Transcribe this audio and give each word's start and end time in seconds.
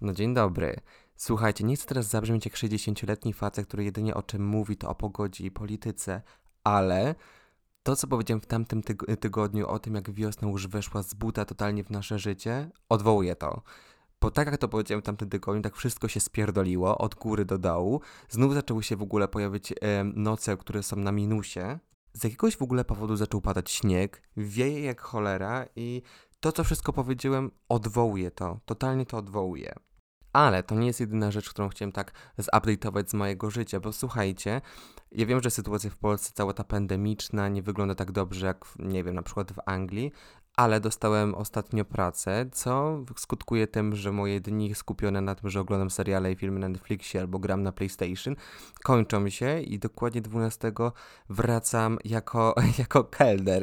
No 0.00 0.12
dzień 0.12 0.34
dobry. 0.34 0.80
Słuchajcie, 1.16 1.64
nie 1.64 1.76
chcę 1.76 1.86
teraz 1.86 2.06
zabrzmieć 2.06 2.44
jak 2.44 2.54
60-letni 2.54 3.32
facet, 3.32 3.66
który 3.66 3.84
jedynie 3.84 4.14
o 4.14 4.22
czym 4.22 4.46
mówi 4.46 4.76
to 4.76 4.88
o 4.88 4.94
pogodzie 4.94 5.44
i 5.44 5.50
polityce, 5.50 6.22
ale 6.64 7.14
to, 7.82 7.96
co 7.96 8.06
powiedziałem 8.06 8.40
w 8.40 8.46
tamtym 8.46 8.82
tyg 8.82 9.02
tygodniu 9.20 9.68
o 9.68 9.78
tym, 9.78 9.94
jak 9.94 10.10
wiosna 10.10 10.48
już 10.48 10.66
weszła 10.66 11.02
z 11.02 11.14
buta 11.14 11.44
totalnie 11.44 11.84
w 11.84 11.90
nasze 11.90 12.18
życie, 12.18 12.70
odwołuję 12.88 13.36
to. 13.36 13.62
Bo 14.20 14.30
tak 14.30 14.46
jak 14.46 14.58
to 14.58 14.68
powiedziałem 14.68 15.02
w 15.02 15.04
tamtym 15.04 15.28
tygodniu, 15.28 15.62
tak 15.62 15.76
wszystko 15.76 16.08
się 16.08 16.20
spierdoliło 16.20 16.98
od 16.98 17.14
góry 17.14 17.44
do 17.44 17.58
dołu. 17.58 18.00
Znów 18.28 18.54
zaczęły 18.54 18.82
się 18.82 18.96
w 18.96 19.02
ogóle 19.02 19.28
pojawić 19.28 19.74
noce, 20.14 20.56
które 20.56 20.82
są 20.82 20.96
na 20.96 21.12
minusie. 21.12 21.78
Z 22.12 22.24
jakiegoś 22.24 22.56
w 22.56 22.62
ogóle 22.62 22.84
powodu 22.84 23.16
zaczął 23.16 23.40
padać 23.40 23.70
śnieg, 23.70 24.22
wieje 24.36 24.80
jak 24.80 25.00
cholera 25.00 25.66
i 25.76 26.02
to, 26.40 26.52
co 26.52 26.64
wszystko 26.64 26.92
powiedziałem, 26.92 27.50
odwołuje 27.68 28.30
to. 28.30 28.60
Totalnie 28.64 29.06
to 29.06 29.16
odwołuje. 29.16 29.74
Ale 30.32 30.62
to 30.62 30.74
nie 30.74 30.86
jest 30.86 31.00
jedyna 31.00 31.30
rzecz, 31.30 31.50
którą 31.50 31.68
chciałem 31.68 31.92
tak 31.92 32.12
zupdate'ować 32.38 33.08
z 33.08 33.14
mojego 33.14 33.50
życia, 33.50 33.80
bo 33.80 33.92
słuchajcie, 33.92 34.60
ja 35.12 35.26
wiem, 35.26 35.42
że 35.42 35.50
sytuacja 35.50 35.90
w 35.90 35.96
Polsce, 35.96 36.32
cała 36.34 36.52
ta 36.52 36.64
pandemiczna, 36.64 37.48
nie 37.48 37.62
wygląda 37.62 37.94
tak 37.94 38.12
dobrze 38.12 38.46
jak, 38.46 38.64
nie 38.78 39.04
wiem, 39.04 39.14
na 39.14 39.22
przykład 39.22 39.52
w 39.52 39.58
Anglii, 39.66 40.12
ale 40.58 40.80
dostałem 40.80 41.34
ostatnio 41.34 41.84
pracę, 41.84 42.46
co 42.52 42.98
skutkuje 43.16 43.66
tym, 43.66 43.96
że 43.96 44.12
moje 44.12 44.40
dni 44.40 44.74
skupione 44.74 45.20
na 45.20 45.34
tym, 45.34 45.50
że 45.50 45.60
oglądam 45.60 45.90
seriale 45.90 46.32
i 46.32 46.36
filmy 46.36 46.60
na 46.60 46.68
Netflixie 46.68 47.20
albo 47.20 47.38
gram 47.38 47.62
na 47.62 47.72
PlayStation, 47.72 48.36
kończą 48.82 49.28
się 49.28 49.60
i 49.60 49.78
dokładnie 49.78 50.20
12 50.20 50.72
wracam 51.30 51.98
jako, 52.04 52.54
jako 52.78 53.04
kelner, 53.04 53.62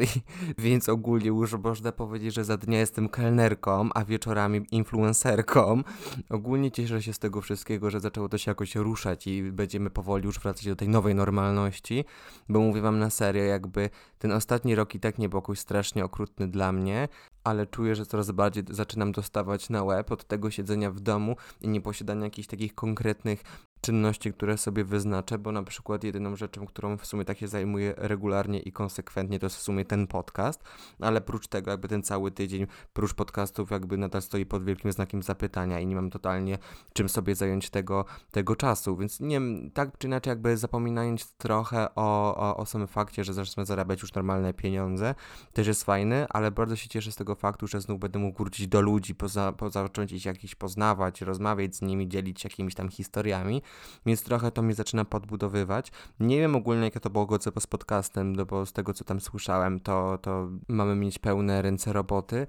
więc 0.58 0.90
ogólnie 0.90 1.28
już 1.28 1.54
można 1.54 1.92
powiedzieć, 1.92 2.34
że 2.34 2.44
za 2.44 2.58
dnia 2.58 2.80
jestem 2.80 3.10
kelnerką, 3.10 3.90
a 3.94 4.06
wieczorami 4.06 4.66
influencerką. 4.72 5.84
Ogólnie 6.30 6.72
cieszę 6.72 7.02
się 7.02 7.14
z 7.14 7.20
tego 7.20 7.42
wszystkiego, 7.42 7.90
że 7.90 8.00
zaczęło 8.00 8.30
to 8.30 8.38
się 8.38 8.52
jakoś 8.52 8.76
ruszać 8.76 9.28
i 9.28 9.44
będziemy 9.44 9.90
powoli 9.90 10.26
już 10.26 10.40
wracać 10.40 10.66
do 10.66 10.76
tej 10.76 10.90
nowej 10.90 11.16
normalności, 11.16 12.06
bo 12.50 12.60
mówię 12.60 12.82
wam 12.82 13.00
na 13.00 13.10
serio, 13.10 13.44
jakby 13.44 13.90
ten 14.20 14.32
ostatni 14.32 14.76
rok 14.76 14.96
i 14.96 15.00
tak 15.00 15.18
nie 15.18 15.30
był 15.30 15.38
jakoś 15.38 15.60
strasznie 15.60 16.06
okrutny 16.06 16.48
dla 16.48 16.72
mnie, 16.72 16.85
mnie, 16.86 17.08
ale 17.44 17.68
czuję, 17.68 17.96
że 17.96 18.06
coraz 18.06 18.32
bardziej 18.32 18.64
zaczynam 18.70 19.12
dostawać 19.12 19.70
na 19.70 19.84
łeb 19.84 20.12
od 20.12 20.26
tego 20.28 20.52
siedzenia 20.52 20.92
w 20.92 21.00
domu 21.00 21.36
i 21.62 21.68
nieposiadania 21.68 22.24
jakichś 22.24 22.48
takich 22.48 22.76
konkretnych 22.76 23.44
czynności, 23.86 24.34
które 24.34 24.58
sobie 24.58 24.84
wyznaczę, 24.84 25.38
bo 25.38 25.52
na 25.52 25.64
przykład 25.64 26.04
jedyną 26.04 26.36
rzeczą, 26.36 26.66
którą 26.66 26.98
w 26.98 27.06
sumie 27.06 27.26
tak 27.26 27.38
się 27.38 27.48
zajmuję 27.48 27.94
regularnie 27.98 28.60
i 28.60 28.72
konsekwentnie, 28.72 29.40
to 29.40 29.46
jest 29.46 29.56
w 29.56 29.62
sumie 29.62 29.86
ten 29.86 30.08
podcast, 30.08 30.64
ale 31.00 31.22
prócz 31.22 31.48
tego 31.48 31.72
jakby 31.72 31.88
ten 31.88 32.04
cały 32.04 32.32
tydzień, 32.32 32.68
prócz 32.94 33.14
podcastów 33.14 33.72
jakby 33.72 33.98
nadal 33.98 34.22
stoi 34.22 34.46
pod 34.46 34.64
wielkim 34.64 34.92
znakiem 34.92 35.24
zapytania 35.24 35.80
i 35.80 35.88
nie 35.88 35.96
mam 35.96 36.10
totalnie 36.10 36.58
czym 36.94 37.10
sobie 37.10 37.36
zająć 37.36 37.70
tego, 37.70 38.06
tego 38.32 38.56
czasu, 38.56 38.98
więc 38.98 39.20
nie 39.20 39.36
wiem, 39.36 39.72
tak 39.72 39.98
czy 39.98 40.08
inaczej 40.08 40.32
jakby 40.32 40.58
zapominając 40.58 41.32
trochę 41.32 41.96
o, 41.96 42.36
o, 42.36 42.58
o 42.58 42.66
samym 42.66 42.88
fakcie, 42.88 43.24
że 43.24 43.34
zacznę 43.34 43.66
zarabiać 43.66 44.02
już 44.02 44.14
normalne 44.14 44.54
pieniądze, 44.54 45.16
też 45.54 45.68
jest 45.68 45.84
fajny, 45.84 46.26
ale 46.30 46.52
bardzo 46.52 46.76
się 46.76 46.90
cieszę 46.90 47.12
z 47.12 47.16
tego 47.16 47.36
faktu, 47.36 47.68
że 47.68 47.82
znów 47.82 48.00
będę 48.00 48.20
mógł 48.20 48.38
wrócić 48.38 48.68
do 48.68 48.82
ludzi, 48.82 49.16
poza, 49.16 49.52
pozacząć 49.52 50.12
ich 50.12 50.26
jakiś 50.26 50.56
poznawać, 50.56 51.22
rozmawiać 51.22 51.76
z 51.76 51.82
nimi, 51.82 52.08
dzielić 52.08 52.42
się 52.42 52.50
jakimiś 52.50 52.76
tam 52.76 52.90
historiami, 52.90 53.62
więc 54.06 54.24
trochę 54.24 54.52
to 54.52 54.62
mnie 54.62 54.74
zaczyna 54.74 55.06
podbudowywać. 55.06 55.92
Nie 56.20 56.40
wiem 56.40 56.56
ogólnie, 56.56 56.84
jakie 56.84 57.00
to 57.00 57.10
było 57.10 57.26
godzę 57.26 57.52
z 57.60 57.68
podcastem, 57.68 58.36
no 58.36 58.46
bo 58.46 58.66
z 58.66 58.74
tego, 58.74 58.94
co 58.94 59.04
tam 59.04 59.20
słyszałem, 59.20 59.80
to, 59.80 60.18
to 60.22 60.50
mamy 60.68 60.96
mieć 60.96 61.20
pełne 61.20 61.62
ręce 61.62 61.94
roboty, 61.94 62.48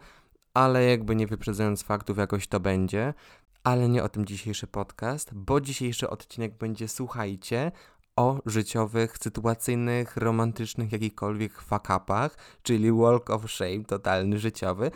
ale 0.54 0.84
jakby 0.84 1.16
nie 1.16 1.27
wyprzedzając 1.27 1.82
faktów, 1.82 2.19
jakoś 2.19 2.47
to 2.47 2.60
będzie. 2.60 3.14
Ale 3.64 3.88
nie 3.88 4.02
o 4.02 4.08
tym 4.08 4.27
dzisiejszy 4.27 4.66
podcast, 4.66 5.34
bo 5.34 5.60
dzisiejszy 5.60 6.10
odcinek 6.10 6.58
będzie, 6.58 6.88
słuchajcie, 6.88 7.72
o 8.17 8.41
życiowych, 8.47 9.17
sytuacyjnych, 9.20 10.17
romantycznych, 10.17 10.92
jakichkolwiek 10.92 11.62
fuck-upach, 11.62 12.31
czyli 12.62 12.93
walk 12.93 13.31
of 13.31 13.50
shame, 13.50 13.84
totalny 13.84 14.38
życiowy. 14.38 14.91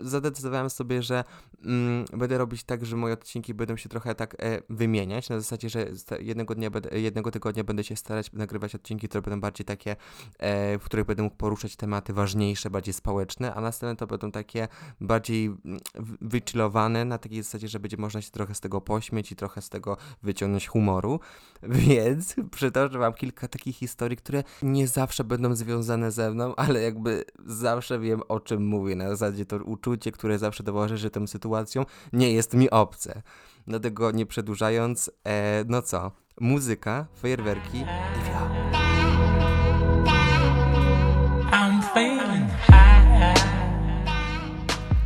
Zadecydowałem 0.00 0.70
sobie, 0.70 1.02
że 1.02 1.24
mm, 1.64 2.04
będę 2.12 2.38
robić 2.38 2.64
tak, 2.64 2.86
że 2.86 2.96
moje 2.96 3.14
odcinki 3.14 3.54
będą 3.54 3.76
się 3.76 3.88
trochę 3.88 4.14
tak 4.14 4.36
e, 4.38 4.62
wymieniać, 4.68 5.28
na 5.28 5.40
zasadzie, 5.40 5.68
że 5.68 5.86
jednego 6.20 6.54
dnia, 6.54 6.70
jednego 6.92 7.30
tygodnia 7.30 7.64
będę 7.64 7.84
się 7.84 7.96
starać 7.96 8.32
nagrywać 8.32 8.74
odcinki, 8.74 9.08
które 9.08 9.22
będą 9.22 9.40
bardziej 9.40 9.64
takie, 9.64 9.96
e, 10.38 10.78
w 10.78 10.84
których 10.84 11.06
będę 11.06 11.22
mógł 11.22 11.36
poruszać 11.36 11.76
tematy 11.76 12.12
ważniejsze, 12.12 12.70
bardziej 12.70 12.94
społeczne, 12.94 13.54
a 13.54 13.60
następne 13.60 13.96
to 13.96 14.06
będą 14.06 14.30
takie 14.32 14.68
bardziej 15.00 15.46
mm, 15.46 15.80
wychillowane, 16.20 17.04
na 17.04 17.18
takiej 17.18 17.42
zasadzie, 17.42 17.68
że 17.68 17.80
będzie 17.80 17.96
można 17.96 18.22
się 18.22 18.30
trochę 18.30 18.54
z 18.54 18.60
tego 18.60 18.80
pośmieć 18.80 19.32
i 19.32 19.36
trochę 19.36 19.62
z 19.62 19.68
tego 19.68 19.96
wyciągnąć 20.22 20.66
humoru, 20.66 21.20
więc 21.62 22.36
przytoczę 22.60 22.98
wam 22.98 23.12
kilka 23.12 23.48
takich 23.48 23.76
historii, 23.76 24.16
które 24.16 24.44
nie 24.62 24.88
zawsze 24.88 25.24
będą 25.24 25.54
związane 25.54 26.10
ze 26.10 26.30
mną, 26.30 26.54
ale 26.56 26.82
jakby 26.82 27.24
zawsze 27.46 27.98
wiem 27.98 28.22
o 28.28 28.40
czym 28.40 28.66
mówię. 28.66 28.96
Na 28.96 29.08
zasadzie 29.08 29.46
to 29.46 29.56
uczucie, 29.56 30.12
które 30.12 30.38
zawsze 30.38 30.64
towarzyszy 30.64 31.10
tym 31.10 31.28
sytuacjom, 31.28 31.86
nie 32.12 32.32
jest 32.32 32.54
mi 32.54 32.70
obce. 32.70 33.22
Dlatego 33.66 34.10
nie 34.10 34.26
przedłużając, 34.26 35.10
e, 35.24 35.64
no 35.68 35.82
co, 35.82 36.12
muzyka, 36.40 37.06
fajerwerki 37.14 37.78
i 37.78 37.84
wio. 38.24 38.50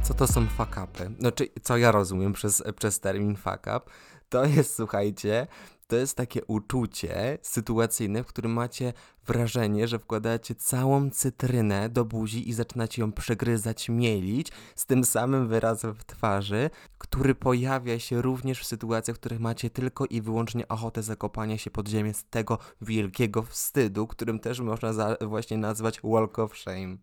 Co 0.03 0.15
to 0.15 0.27
są 0.27 0.47
fuck 0.47 0.77
upy? 0.85 1.11
Znaczy, 1.19 1.49
co 1.63 1.77
ja 1.77 1.93
rozumiem 1.93 2.33
przez, 2.33 2.63
przez 2.77 3.01
termin 3.01 3.37
fuck 3.37 3.61
up? 3.77 3.81
To 4.29 4.45
jest, 4.45 4.75
słuchajcie, 4.75 5.47
to 5.95 5.99
jest 5.99 6.17
takie 6.17 6.45
uczucie 6.45 7.39
sytuacyjne, 7.43 8.25
w 8.25 8.27
którym 8.27 8.53
macie 8.53 8.93
wrażenie, 9.27 9.89
że 9.89 9.99
wkładacie 9.99 10.55
całą 10.55 11.11
cytrynę 11.11 11.89
do 11.89 12.05
buzi 12.05 12.49
i 12.49 12.53
zaczynacie 12.53 13.03
ją 13.03 13.13
przegryzać, 13.13 13.89
mielić 13.89 14.53
z 14.75 14.87
tym 14.87 15.05
samym 15.05 15.49
wyrazem 15.49 15.95
w 15.95 16.05
twarzy, 16.05 16.71
który 16.99 17.35
pojawia 17.35 17.99
się 17.99 18.23
również 18.23 18.61
w 18.61 18.67
sytuacjach, 18.67 19.17
w 19.17 19.21
których 19.21 19.41
macie 19.41 19.71
tylko 19.71 20.07
i 20.07 20.21
wyłącznie 20.21 20.69
ochotę 20.69 21.03
zakopania 21.03 21.59
się 21.59 21.71
pod 21.71 21.89
ziemię 21.89 22.15
z 22.15 22.25
tego 22.25 22.59
wielkiego 22.81 23.43
wstydu, 23.43 24.07
którym 24.07 24.39
też 24.39 24.61
można 24.61 25.17
właśnie 25.21 25.59
nazwać 25.59 26.01
walk 26.05 26.39
of 26.39 26.57
shame. 26.57 26.97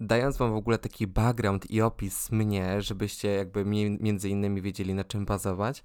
Dając 0.00 0.36
wam 0.36 0.52
w 0.52 0.56
ogóle 0.56 0.78
taki 0.78 1.06
background 1.06 1.70
i 1.70 1.82
opis 1.82 2.32
mnie, 2.32 2.82
żebyście 2.82 3.28
jakby 3.28 3.64
między 4.00 4.28
innymi 4.28 4.62
wiedzieli 4.62 4.94
na 4.94 5.04
czym 5.04 5.24
bazować, 5.24 5.82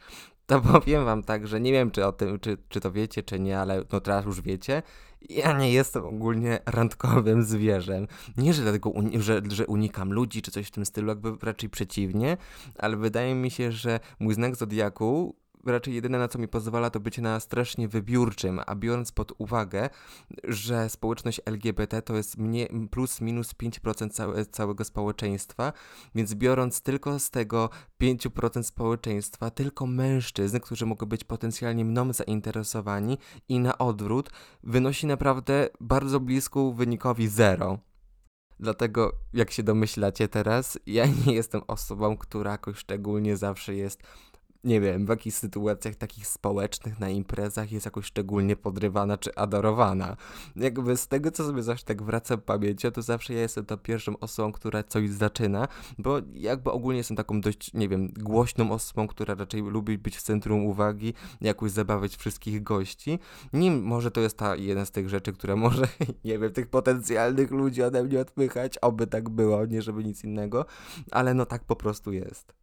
to 0.52 0.62
powiem 0.74 1.06
wam 1.06 1.24
tak, 1.24 1.48
że 1.48 1.62
nie 1.62 1.72
wiem 1.72 1.92
czy 1.92 2.06
o 2.06 2.12
tym, 2.12 2.40
czy, 2.40 2.58
czy 2.70 2.80
to 2.80 2.92
wiecie, 2.92 3.24
czy 3.24 3.40
nie, 3.40 3.60
ale 3.60 3.84
no 3.92 4.00
teraz 4.00 4.26
już 4.26 4.42
wiecie, 4.42 4.84
ja 5.30 5.58
nie 5.58 5.72
jestem 5.72 6.06
ogólnie 6.06 6.60
randkowym 6.66 7.44
zwierzem. 7.44 8.08
Nie, 8.38 8.54
że 8.54 8.62
dlatego, 8.62 8.94
że, 9.20 9.42
że 9.50 9.68
unikam 9.68 10.14
ludzi, 10.14 10.42
czy 10.42 10.52
coś 10.52 10.68
w 10.68 10.72
tym 10.72 10.86
stylu, 10.86 11.08
jakby 11.08 11.46
raczej 11.46 11.70
przeciwnie, 11.70 12.38
ale 12.78 12.98
wydaje 12.98 13.36
mi 13.36 13.52
się, 13.52 13.72
że 13.72 14.00
mój 14.20 14.34
znak 14.34 14.56
zodiaku 14.56 15.36
raczej 15.66 15.96
jedyne 15.96 16.20
na 16.20 16.28
co 16.28 16.40
mi 16.40 16.48
pozwala 16.48 16.90
to 16.90 17.00
być 17.00 17.18
na 17.18 17.40
strasznie 17.40 17.88
wybiórczym, 17.88 18.62
a 18.66 18.76
biorąc 18.76 19.12
pod 19.12 19.32
uwagę, 19.38 19.90
że 20.44 20.90
społeczność 20.90 21.42
LGBT 21.46 22.02
to 22.02 22.16
jest 22.16 22.38
mnie, 22.38 22.68
plus 22.92 23.22
minus 23.22 23.54
5% 23.54 24.10
całe, 24.10 24.46
całego 24.46 24.84
społeczeństwa, 24.84 25.74
więc 26.16 26.34
biorąc 26.34 26.82
tylko 26.82 27.20
z 27.20 27.30
tego 27.30 27.70
5% 28.02 28.64
społeczeństwa, 28.64 29.50
tylko 29.50 29.88
mężczyzn, 29.88 30.60
którzy 30.60 30.86
mogą 30.86 31.06
być 31.06 31.24
potencjalnie 31.24 31.86
mną 31.86 32.14
zainteresowani 32.14 33.18
i 33.50 33.60
na 33.60 33.78
odwrót, 33.78 34.30
wynosi 34.64 35.08
naprawdę 35.08 35.70
bardzo 35.80 36.20
blisko 36.20 36.72
wynikowi 36.72 37.28
zero. 37.28 37.80
Dlatego, 38.60 39.12
jak 39.34 39.52
się 39.52 39.64
domyślacie 39.64 40.28
teraz, 40.28 40.80
ja 40.86 41.06
nie 41.06 41.34
jestem 41.34 41.62
osobą, 41.68 42.18
która 42.18 42.52
jakoś 42.52 42.78
szczególnie 42.78 43.38
zawsze 43.38 43.76
jest 43.76 44.04
nie 44.64 44.82
wiem, 44.82 45.06
w 45.06 45.10
jakichś 45.10 45.38
sytuacjach 45.38 45.96
takich 45.96 46.28
społecznych 46.28 47.00
na 47.00 47.10
imprezach 47.10 47.72
jest 47.72 47.86
jakoś 47.86 48.06
szczególnie 48.06 48.56
podrywana 48.56 49.18
czy 49.18 49.36
adorowana. 49.36 50.18
Jakby 50.56 50.98
z 50.98 51.08
tego, 51.08 51.32
co 51.32 51.46
sobie 51.46 51.64
zawsze 51.64 51.86
tak 51.86 52.04
wracam 52.04 52.42
pamięcią, 52.42 52.92
to 52.92 53.02
zawsze 53.02 53.34
ja 53.34 53.42
jestem 53.42 53.66
tą 53.66 53.78
pierwszą 53.78 54.20
osobą, 54.20 54.52
która 54.52 54.84
coś 54.84 55.10
zaczyna, 55.10 55.68
bo 55.98 56.22
jakby 56.34 56.72
ogólnie 56.72 56.98
jestem 56.98 57.18
taką 57.18 57.42
dość, 57.42 57.74
nie 57.74 57.90
wiem, 57.90 58.08
głośną 58.08 58.72
osobą, 58.72 59.08
która 59.08 59.36
raczej 59.36 59.62
lubi 59.62 59.98
być 59.98 60.18
w 60.18 60.22
centrum 60.22 60.66
uwagi, 60.66 61.14
jakoś 61.42 61.72
zabawiać 61.72 62.16
wszystkich 62.16 62.64
gości. 62.64 63.20
Nie, 63.54 63.72
może 63.72 64.12
to 64.12 64.22
jest 64.22 64.38
ta 64.38 64.56
jedna 64.56 64.86
z 64.86 64.92
tych 64.92 65.10
rzeczy, 65.10 65.34
która 65.34 65.56
może, 65.56 65.88
nie 66.26 66.40
wiem, 66.40 66.54
tych 66.54 66.68
potencjalnych 66.68 67.52
ludzi 67.52 67.84
ode 67.84 68.04
mnie 68.04 68.20
odpychać, 68.20 68.78
oby 68.78 69.08
tak 69.08 69.30
było, 69.30 69.66
nie 69.66 69.82
żeby 69.82 70.04
nic 70.04 70.24
innego, 70.24 70.66
ale 71.12 71.34
no 71.34 71.46
tak 71.46 71.64
po 71.64 71.76
prostu 71.76 72.12
jest. 72.12 72.61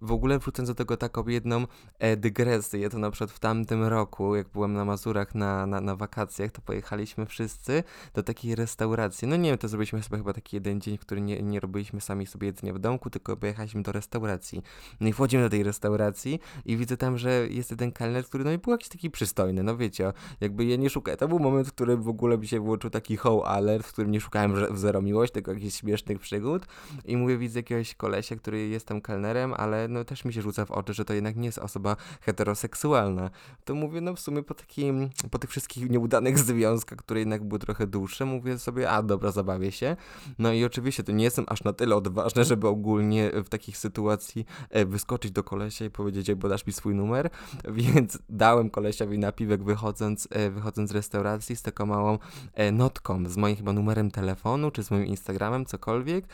W 0.00 0.12
ogóle 0.12 0.38
wrzucając 0.38 0.68
do 0.68 0.74
tego 0.74 0.96
taką 0.96 1.28
jedną 1.28 1.66
e, 1.98 2.16
dygresję, 2.16 2.90
to 2.90 2.98
na 2.98 3.10
przykład 3.10 3.30
w 3.30 3.38
tamtym 3.38 3.84
roku, 3.84 4.36
jak 4.36 4.48
byłem 4.48 4.72
na 4.72 4.84
Mazurach 4.84 5.34
na, 5.34 5.66
na, 5.66 5.80
na 5.80 5.96
wakacjach, 5.96 6.52
to 6.52 6.60
pojechaliśmy 6.60 7.26
wszyscy 7.26 7.82
do 8.14 8.22
takiej 8.22 8.54
restauracji. 8.54 9.28
No 9.28 9.36
nie 9.36 9.50
wiem, 9.50 9.58
to 9.58 9.68
zrobiliśmy 9.68 10.02
sobie 10.02 10.18
chyba 10.18 10.32
taki 10.32 10.56
jeden 10.56 10.80
dzień, 10.80 10.98
który 10.98 11.20
nie, 11.20 11.42
nie 11.42 11.60
robiliśmy 11.60 12.00
sami 12.00 12.26
sobie 12.26 12.46
jedzenia 12.46 12.74
w 12.74 12.78
domku, 12.78 13.10
tylko 13.10 13.36
pojechaliśmy 13.36 13.82
do 13.82 13.92
restauracji. 13.92 14.62
No 15.00 15.08
i 15.08 15.12
wchodzimy 15.12 15.42
do 15.42 15.50
tej 15.50 15.62
restauracji 15.62 16.40
i 16.64 16.76
widzę 16.76 16.96
tam, 16.96 17.18
że 17.18 17.48
jest 17.48 17.70
jeden 17.70 17.92
kelner, 17.92 18.24
który 18.24 18.44
no 18.44 18.52
i 18.52 18.58
był 18.58 18.72
jakiś 18.72 18.88
taki 18.88 19.10
przystojny, 19.10 19.62
no 19.62 19.76
wiecie, 19.76 20.12
jakby 20.40 20.64
ja 20.64 20.76
nie 20.76 20.90
szukałem, 20.90 21.18
to 21.18 21.28
był 21.28 21.38
moment, 21.38 21.68
w 21.68 21.72
którym 21.72 22.02
w 22.02 22.08
ogóle 22.08 22.38
mi 22.38 22.46
się 22.46 22.60
włączył 22.60 22.90
taki 22.90 23.16
how 23.16 23.44
alert, 23.44 23.86
w 23.86 23.92
którym 23.92 24.10
nie 24.10 24.20
szukałem 24.20 24.74
w 24.74 24.78
zero 24.78 25.02
miłość, 25.02 25.32
tylko 25.32 25.52
jakichś 25.52 25.76
śmiesznych 25.76 26.18
przygód 26.18 26.66
i 27.04 27.16
mówię, 27.16 27.38
widzę 27.38 27.58
jakiegoś 27.58 27.94
kolesia, 27.94 28.36
który 28.36 28.68
jest 28.68 28.86
tam 28.86 29.00
kelnerem, 29.00 29.54
ale 29.54 29.83
no 29.88 30.04
też 30.04 30.24
mi 30.24 30.32
się 30.32 30.42
rzuca 30.42 30.66
w 30.66 30.70
oczy, 30.70 30.94
że 30.94 31.04
to 31.04 31.14
jednak 31.14 31.36
nie 31.36 31.46
jest 31.46 31.58
osoba 31.58 31.96
heteroseksualna. 32.20 33.30
To 33.64 33.74
mówię, 33.74 34.00
no 34.00 34.14
w 34.14 34.20
sumie 34.20 34.42
po 34.42 34.54
takim, 34.54 35.10
po 35.30 35.38
tych 35.38 35.50
wszystkich 35.50 35.90
nieudanych 35.90 36.38
związkach, 36.38 36.98
które 36.98 37.20
jednak 37.20 37.44
były 37.44 37.58
trochę 37.58 37.86
dłuższe, 37.86 38.24
mówię 38.24 38.58
sobie, 38.58 38.90
a 38.90 39.02
dobra, 39.02 39.32
zabawię 39.32 39.72
się. 39.72 39.96
No 40.38 40.52
i 40.52 40.64
oczywiście 40.64 41.02
to 41.02 41.12
nie 41.12 41.24
jestem 41.24 41.44
aż 41.48 41.64
na 41.64 41.72
tyle 41.72 41.96
odważny, 41.96 42.44
żeby 42.44 42.68
ogólnie 42.68 43.30
w 43.44 43.48
takich 43.48 43.78
sytuacji 43.78 44.46
e, 44.70 44.84
wyskoczyć 44.86 45.32
do 45.32 45.42
kolesia 45.42 45.84
i 45.84 45.90
powiedzieć, 45.90 46.30
ej, 46.30 46.36
dasz 46.36 46.66
mi 46.66 46.72
swój 46.72 46.94
numer, 46.94 47.30
więc 47.78 48.18
dałem 48.28 48.70
kolesiowi 48.70 49.18
napiwek 49.18 49.62
wychodząc, 49.62 50.28
e, 50.30 50.50
wychodząc 50.50 50.90
z 50.90 50.92
restauracji 50.92 51.56
z 51.56 51.62
taką 51.62 51.86
małą 51.86 52.18
e, 52.54 52.72
notką 52.72 53.28
z 53.28 53.36
moim 53.36 53.56
chyba 53.56 53.72
numerem 53.72 54.10
telefonu, 54.10 54.70
czy 54.70 54.82
z 54.82 54.90
moim 54.90 55.06
Instagramem, 55.06 55.66
cokolwiek. 55.66 56.24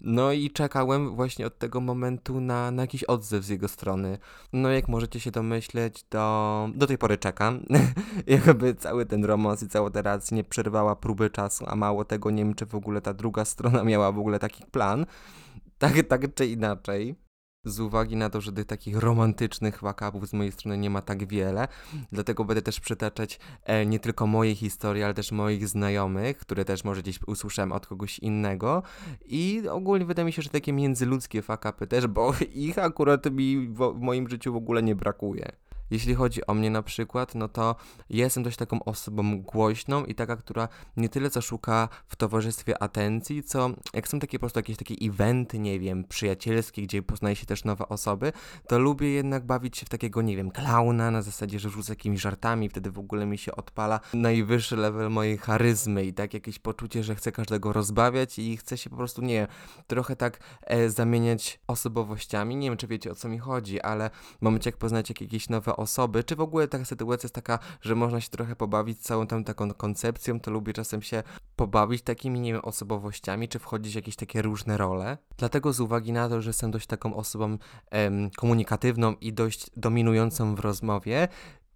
No 0.00 0.32
i 0.32 0.50
czekałem 0.50 1.16
właśnie 1.16 1.46
od 1.46 1.58
tego 1.58 1.80
momentu 1.80 2.40
na, 2.40 2.70
na 2.70 2.82
jakiś 2.82 2.97
odzew 3.06 3.44
z 3.44 3.48
jego 3.48 3.68
strony. 3.68 4.18
No 4.52 4.70
jak 4.70 4.88
możecie 4.88 5.20
się 5.20 5.30
domyśleć, 5.30 6.04
do, 6.10 6.68
do 6.74 6.86
tej 6.86 6.98
pory 6.98 7.18
czekam. 7.18 7.60
Jakby 8.26 8.74
cały 8.74 9.06
ten 9.06 9.24
romans 9.24 9.62
i 9.62 9.68
cała 9.68 9.90
ta 9.90 10.02
relacja 10.02 10.36
nie 10.36 10.44
przerwała 10.44 10.96
próby 10.96 11.30
czasu, 11.30 11.64
a 11.68 11.76
mało 11.76 12.04
tego, 12.04 12.30
nie 12.30 12.44
wiem 12.44 12.54
czy 12.54 12.66
w 12.66 12.74
ogóle 12.74 13.00
ta 13.00 13.14
druga 13.14 13.44
strona 13.54 13.84
miała 13.84 14.12
w 14.12 14.18
ogóle 14.18 14.38
taki 14.38 14.64
plan. 14.64 15.06
Tak, 15.78 15.92
tak 16.08 16.34
czy 16.34 16.46
inaczej 16.46 17.27
z 17.70 17.80
uwagi 17.80 18.16
na 18.16 18.30
to, 18.30 18.40
że 18.40 18.52
tych 18.52 18.66
takich 18.66 18.96
romantycznych 18.96 19.80
wakabów 19.82 20.28
z 20.28 20.32
mojej 20.32 20.52
strony 20.52 20.78
nie 20.78 20.90
ma 20.90 21.02
tak 21.02 21.26
wiele, 21.26 21.68
dlatego 22.12 22.44
będę 22.44 22.62
też 22.62 22.80
przytaczać 22.80 23.40
e, 23.64 23.86
nie 23.86 24.00
tylko 24.00 24.26
moje 24.26 24.54
historie, 24.54 25.04
ale 25.04 25.14
też 25.14 25.32
moich 25.32 25.68
znajomych, 25.68 26.38
które 26.38 26.64
też 26.64 26.84
może 26.84 27.02
gdzieś 27.02 27.18
usłyszałem 27.26 27.72
od 27.72 27.86
kogoś 27.86 28.18
innego 28.18 28.82
i 29.26 29.62
ogólnie 29.70 30.06
wydaje 30.06 30.26
mi 30.26 30.32
się, 30.32 30.42
że 30.42 30.50
takie 30.50 30.72
międzyludzkie 30.72 31.42
fakapy 31.42 31.86
też, 31.86 32.06
bo 32.06 32.34
ich 32.68 32.78
akurat 32.78 33.30
mi 33.30 33.68
w, 33.68 33.76
w 33.76 34.00
moim 34.00 34.28
życiu 34.28 34.52
w 34.52 34.56
ogóle 34.56 34.82
nie 34.82 34.96
brakuje. 34.96 35.52
Jeśli 35.90 36.14
chodzi 36.14 36.46
o 36.46 36.54
mnie 36.54 36.70
na 36.70 36.82
przykład, 36.82 37.34
no 37.34 37.48
to 37.48 37.76
jestem 38.10 38.42
dość 38.42 38.56
taką 38.56 38.84
osobą 38.84 39.42
głośną 39.42 40.04
i 40.04 40.14
taka, 40.14 40.36
która 40.36 40.68
nie 40.96 41.08
tyle 41.08 41.30
co 41.30 41.42
szuka 41.42 41.88
w 42.06 42.16
towarzystwie 42.16 42.82
atencji, 42.82 43.42
co 43.42 43.70
jak 43.94 44.08
są 44.08 44.18
takie 44.18 44.38
po 44.38 44.40
prostu 44.40 44.58
jakieś 44.58 44.76
takie 44.76 44.94
eventy, 45.02 45.58
nie 45.58 45.80
wiem, 45.80 46.04
przyjacielskie, 46.04 46.82
gdzie 46.82 47.02
poznaje 47.02 47.36
się 47.36 47.46
też 47.46 47.64
nowe 47.64 47.88
osoby, 47.88 48.32
to 48.66 48.78
lubię 48.78 49.10
jednak 49.10 49.46
bawić 49.46 49.78
się 49.78 49.86
w 49.86 49.88
takiego, 49.88 50.22
nie 50.22 50.36
wiem, 50.36 50.50
klauna 50.50 51.10
na 51.10 51.22
zasadzie, 51.22 51.58
że 51.58 51.70
rzucę 51.70 51.92
jakimiś 51.92 52.20
żartami, 52.20 52.68
wtedy 52.68 52.90
w 52.90 52.98
ogóle 52.98 53.26
mi 53.26 53.38
się 53.38 53.56
odpala 53.56 54.00
najwyższy 54.14 54.76
level 54.76 55.10
mojej 55.10 55.38
charyzmy 55.38 56.04
i 56.04 56.12
tak 56.12 56.34
jakieś 56.34 56.58
poczucie, 56.58 57.02
że 57.02 57.14
chcę 57.14 57.32
każdego 57.32 57.72
rozbawiać 57.72 58.38
i 58.38 58.56
chcę 58.56 58.78
się 58.78 58.90
po 58.90 58.96
prostu, 58.96 59.22
nie 59.22 59.46
trochę 59.86 60.16
tak 60.16 60.40
e, 60.62 60.90
zamieniać 60.90 61.60
osobowościami. 61.66 62.56
Nie 62.56 62.68
wiem, 62.68 62.76
czy 62.76 62.86
wiecie 62.86 63.10
o 63.10 63.14
co 63.14 63.28
mi 63.28 63.38
chodzi, 63.38 63.80
ale 63.80 64.10
w 64.38 64.42
momencie 64.42 64.70
jak 64.70 64.76
poznacie 64.76 65.14
jakieś 65.20 65.48
nowe 65.48 65.76
osoby, 65.78 66.24
czy 66.24 66.36
w 66.36 66.40
ogóle 66.40 66.68
taka 66.68 66.84
sytuacja 66.84 67.26
jest 67.26 67.34
taka, 67.34 67.58
że 67.80 67.94
można 67.94 68.20
się 68.20 68.28
trochę 68.28 68.56
pobawić 68.56 68.98
całą 68.98 69.26
tą 69.26 69.44
taką 69.44 69.74
koncepcją, 69.74 70.40
to 70.40 70.50
lubię 70.50 70.72
czasem 70.72 71.02
się 71.02 71.22
pobawić 71.56 72.02
takimi, 72.02 72.40
nie 72.40 72.52
wiem, 72.52 72.64
osobowościami, 72.64 73.48
czy 73.48 73.58
wchodzić 73.58 73.92
w 73.92 73.96
jakieś 73.96 74.16
takie 74.16 74.42
różne 74.42 74.76
role. 74.76 75.18
Dlatego 75.36 75.72
z 75.72 75.80
uwagi 75.80 76.12
na 76.12 76.28
to, 76.28 76.42
że 76.42 76.50
jestem 76.50 76.70
dość 76.70 76.86
taką 76.86 77.14
osobą 77.14 77.58
em, 77.90 78.30
komunikatywną 78.36 79.14
i 79.14 79.32
dość 79.32 79.66
dominującą 79.76 80.54
w 80.54 80.60
rozmowie, 80.60 81.28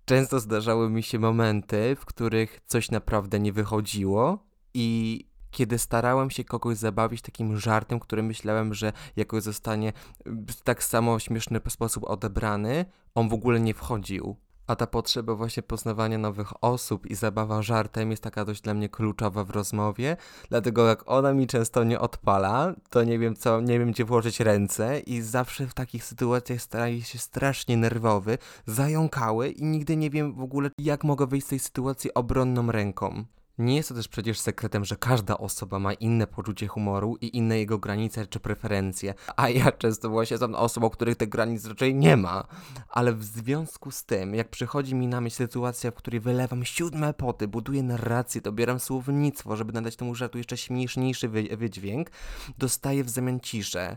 często 0.05 0.41
zdarzały 0.41 0.91
mi 0.91 1.03
się 1.03 1.19
momenty, 1.19 1.97
w 2.01 2.05
których 2.05 2.61
coś 2.67 2.91
naprawdę 2.91 3.41
nie 3.41 3.53
wychodziło 3.53 4.39
i 4.75 5.25
kiedy 5.53 5.79
starałem 5.79 6.31
się 6.31 6.45
kogoś 6.45 6.77
zabawić 6.77 7.23
takim 7.23 7.57
żartem, 7.57 8.01
który 8.01 8.23
myślałem, 8.23 8.75
że 8.75 8.93
jakoś 9.17 9.43
zostanie 9.43 9.93
w 10.27 10.63
tak 10.65 10.85
samo 10.85 11.19
śmieszny 11.19 11.61
sposób 11.69 12.05
odebrany, 12.05 12.85
on 13.15 13.29
w 13.29 13.33
ogóle 13.33 13.61
nie 13.61 13.75
wchodził. 13.75 14.37
A 14.67 14.77
ta 14.77 14.87
potrzeba 14.87 15.35
właśnie 15.35 15.63
poznawania 15.63 16.19
nowych 16.19 16.65
osób 16.65 17.07
i 17.07 17.15
zabawa 17.15 17.63
żartem 17.63 18.11
jest 18.11 18.23
taka 18.23 18.45
dość 18.45 18.61
dla 18.61 18.75
mnie 18.75 18.89
kluczowa 18.89 19.45
w 19.45 19.51
rozmowie, 19.51 20.17
dlatego 20.49 20.87
jak 20.87 21.03
ona 21.07 21.33
mi 21.33 21.47
często 21.47 21.85
nie 21.85 22.01
odpala, 22.01 22.75
to 22.91 23.05
nie 23.05 23.19
wiem 23.19 23.37
co, 23.37 23.61
nie 23.61 23.79
wiem 23.79 23.93
gdzie 23.93 24.05
włożyć 24.05 24.41
ręce 24.41 25.01
i 25.01 25.21
zawsze 25.21 25.67
w 25.67 25.75
takich 25.75 26.05
sytuacjach 26.05 26.61
staję 26.61 27.03
się 27.03 27.19
strasznie 27.19 27.77
nerwowy, 27.77 28.39
zająkały 28.67 29.49
i 29.49 29.65
nigdy 29.65 29.97
nie 29.97 30.11
wiem 30.11 30.35
w 30.35 30.43
ogóle 30.43 30.71
jak 30.79 31.05
mogę 31.05 31.27
wyjść 31.27 31.47
z 31.47 31.51
tej 31.51 31.59
sytuacji 31.59 32.15
obronną 32.15 32.73
ręką. 32.73 33.25
Nie 33.59 33.77
jest 33.77 33.89
to 33.89 33.95
też 33.95 34.09
przecież 34.09 34.41
sekretem, 34.41 34.85
że 34.85 34.97
każda 34.97 35.39
osoba 35.39 35.79
ma 35.79 35.93
inne 35.93 36.27
poczucie 36.27 36.67
humoru 36.67 37.17
i 37.21 37.37
inne 37.37 37.59
jego 37.59 37.79
granice 37.79 38.27
czy 38.27 38.41
preferencje, 38.41 39.15
a 39.37 39.49
ja 39.49 39.73
często 39.73 40.11
właśnie 40.11 40.35
jestem 40.35 40.55
osobą, 40.55 40.91
których 40.91 41.17
tych 41.17 41.29
granic 41.29 41.67
raczej 41.67 41.95
nie 41.95 42.17
ma. 42.17 42.45
Ale 42.89 43.13
w 43.13 43.25
związku 43.25 43.91
z 43.91 44.05
tym, 44.05 44.35
jak 44.35 44.49
przychodzi 44.49 44.95
mi 44.95 45.07
na 45.07 45.21
myśl 45.21 45.37
sytuacja, 45.37 45.91
w 45.91 45.95
której 45.95 46.21
wylewam 46.21 46.65
siódme 46.65 47.15
poty, 47.15 47.49
buduję 47.49 47.83
narrację, 47.83 48.41
dobieram 48.41 48.81
słownictwo, 48.81 49.57
żeby 49.57 49.73
nadać 49.73 49.97
temu 49.97 50.15
żartu 50.15 50.39
jeszcze 50.39 50.57
śmieszniejszy 50.57 51.29
wydźwięk, 51.29 52.11
dostaję 52.59 53.05
w 53.05 53.11
zamian 53.11 53.41
ciszę. 53.41 53.97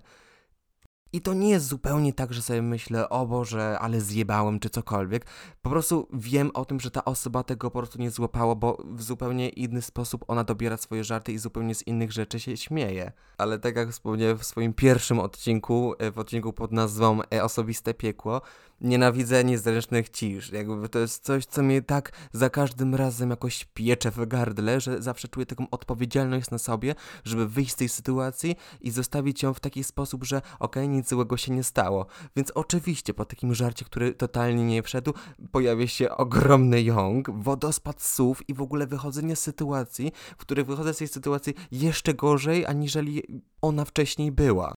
I 1.16 1.22
to 1.22 1.34
nie 1.34 1.50
jest 1.50 1.68
zupełnie 1.68 2.14
tak, 2.14 2.34
że 2.34 2.42
sobie 2.42 2.62
myślę, 2.62 3.10
o 3.10 3.26
Boże, 3.26 3.80
ale 3.80 4.02
zjebałem 4.02 4.60
czy 4.60 4.70
cokolwiek. 4.70 5.26
Po 5.62 5.70
prostu 5.70 6.08
wiem 6.14 6.52
o 6.54 6.66
tym, 6.66 6.80
że 6.80 6.92
ta 6.92 7.06
osoba 7.06 7.44
tego 7.44 7.72
po 7.72 7.80
prostu 7.80 8.00
nie 8.00 8.12
złapała, 8.12 8.56
bo 8.56 8.78
w 8.86 9.02
zupełnie 9.02 9.50
inny 9.50 9.82
sposób 9.82 10.26
ona 10.28 10.44
dobiera 10.44 10.78
swoje 10.78 11.04
żarty 11.04 11.32
i 11.32 11.38
zupełnie 11.38 11.76
z 11.76 11.88
innych 11.88 12.12
rzeczy 12.12 12.40
się 12.40 12.58
śmieje. 12.58 13.12
Ale 13.38 13.60
tak 13.60 13.76
jak 13.76 13.92
wspomniałem 13.92 14.38
w 14.38 14.46
swoim 14.46 14.74
pierwszym 14.74 15.20
odcinku, 15.20 15.94
e, 16.00 16.12
w 16.12 16.20
odcinku 16.20 16.54
pod 16.54 16.72
nazwą 16.72 17.20
e, 17.34 17.44
Osobiste 17.44 17.94
Piekło, 17.94 18.42
nienawidzę 18.82 19.44
niezręcznych 19.44 20.10
cisz. 20.10 20.52
Jakby 20.52 20.90
to 20.90 21.00
jest 21.00 21.24
coś, 21.24 21.46
co 21.46 21.64
mnie 21.64 21.82
tak 21.82 22.12
za 22.34 22.50
każdym 22.50 22.96
razem 22.96 23.30
jakoś 23.30 23.66
piecze 23.74 24.12
w 24.12 24.28
gardle, 24.28 24.82
że 24.82 25.02
zawsze 25.02 25.28
czuję 25.28 25.46
taką 25.46 25.70
odpowiedzialność 25.72 26.50
na 26.52 26.58
sobie, 26.58 26.96
żeby 27.24 27.48
wyjść 27.48 27.72
z 27.72 27.76
tej 27.76 27.90
sytuacji 27.90 28.56
i 28.82 28.92
zostawić 28.92 29.44
ją 29.44 29.54
w 29.54 29.60
taki 29.60 29.84
sposób, 29.84 30.24
że 30.24 30.38
okej, 30.38 30.84
okay, 30.84 30.88
nic 30.88 31.10
złego 31.10 31.38
się 31.38 31.52
nie 31.52 31.64
stało. 31.64 32.06
Więc 32.36 32.52
oczywiście 32.52 33.14
po 33.14 33.26
takim 33.26 33.54
żarcie, 33.54 33.86
który 33.86 34.14
totalnie 34.14 34.66
nie 34.66 34.84
wszedł, 34.84 35.14
pojawia 35.52 35.88
się 35.88 36.10
ogromny 36.10 36.82
jąg, 36.82 37.30
wodospad 37.30 38.02
słów 38.02 38.50
i 38.50 38.54
w 38.54 38.62
ogóle 38.62 38.88
wychodzenie 38.88 39.36
z 39.36 39.42
sytuacji, 39.42 40.12
w 40.38 40.42
której 40.42 40.66
wychodzę 40.66 40.94
z 40.94 40.98
tej 40.98 41.08
sytuacji 41.08 41.54
jeszcze 41.72 42.14
gorzej, 42.14 42.66
aniżeli 42.66 43.24
ona 43.62 43.86
wcześniej 43.86 44.32
była. 44.32 44.74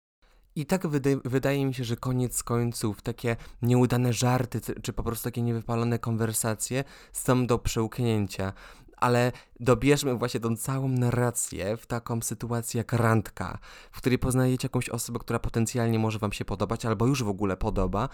I 0.58 0.66
tak 0.66 0.86
wydaje 1.24 1.66
mi 1.66 1.74
się, 1.74 1.84
że 1.84 1.96
koniec 1.96 2.42
końców 2.42 3.02
takie 3.02 3.36
nieudane 3.62 4.12
żarty, 4.12 4.60
czy 4.82 4.92
po 4.92 5.02
prostu 5.02 5.24
takie 5.24 5.42
niewypalone 5.42 5.98
konwersacje 5.98 6.84
są 7.12 7.46
do 7.46 7.58
przełknięcia. 7.58 8.52
Ale 8.96 9.32
dobierzmy 9.60 10.14
właśnie 10.14 10.40
tą 10.40 10.56
całą 10.56 10.88
narrację 10.88 11.76
w 11.76 11.86
taką 11.86 12.22
sytuację 12.22 12.78
jak 12.78 12.92
randka, 12.92 13.58
w 13.92 13.96
której 13.96 14.18
poznajecie 14.18 14.66
jakąś 14.66 14.88
osobę, 14.88 15.18
która 15.18 15.38
potencjalnie 15.38 15.98
może 15.98 16.18
wam 16.18 16.32
się 16.32 16.44
podobać, 16.44 16.84
albo 16.84 17.06
już 17.06 17.22
w 17.22 17.28
ogóle 17.28 17.56
podoba. 17.56 18.08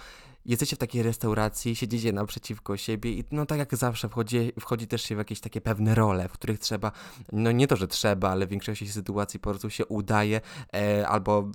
Jesteście 0.46 0.76
w 0.76 0.78
takiej 0.78 1.02
restauracji, 1.02 1.76
siedzicie 1.76 2.12
naprzeciwko 2.12 2.76
siebie 2.76 3.12
i 3.12 3.24
no 3.30 3.46
tak 3.46 3.58
jak 3.58 3.76
zawsze 3.76 4.08
wchodzi, 4.08 4.52
wchodzi 4.60 4.86
też 4.86 5.02
się 5.02 5.14
w 5.14 5.18
jakieś 5.18 5.40
takie 5.40 5.60
pewne 5.60 5.94
role, 5.94 6.28
w 6.28 6.32
których 6.32 6.58
trzeba, 6.58 6.92
no 7.32 7.52
nie 7.52 7.66
to, 7.66 7.76
że 7.76 7.88
trzeba, 7.88 8.30
ale 8.30 8.46
w 8.46 8.50
większości 8.50 8.88
sytuacji 8.88 9.40
po 9.40 9.50
prostu 9.50 9.70
się 9.70 9.86
udaje 9.86 10.40
e, 10.74 11.08
albo 11.08 11.50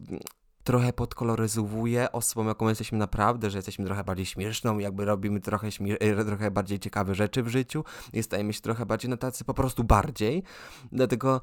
trochę 0.69 0.93
podkoloryzowuje 0.93 2.11
osobą, 2.11 2.47
jaką 2.47 2.69
jesteśmy 2.69 2.97
naprawdę, 2.97 3.49
że 3.49 3.57
jesteśmy 3.57 3.85
trochę 3.85 4.03
bardziej 4.03 4.25
śmieszną, 4.25 4.79
jakby 4.79 5.05
robimy 5.05 5.39
trochę, 5.39 5.67
e, 5.99 6.25
trochę 6.25 6.51
bardziej 6.51 6.79
ciekawe 6.79 7.15
rzeczy 7.15 7.43
w 7.43 7.47
życiu 7.47 7.83
i 8.13 8.23
stajemy 8.23 8.53
się 8.53 8.61
trochę 8.61 8.85
bardziej 8.85 9.09
na 9.09 9.17
tacy 9.17 9.45
po 9.45 9.53
prostu 9.53 9.83
bardziej. 9.83 10.43
Dlatego 10.91 11.41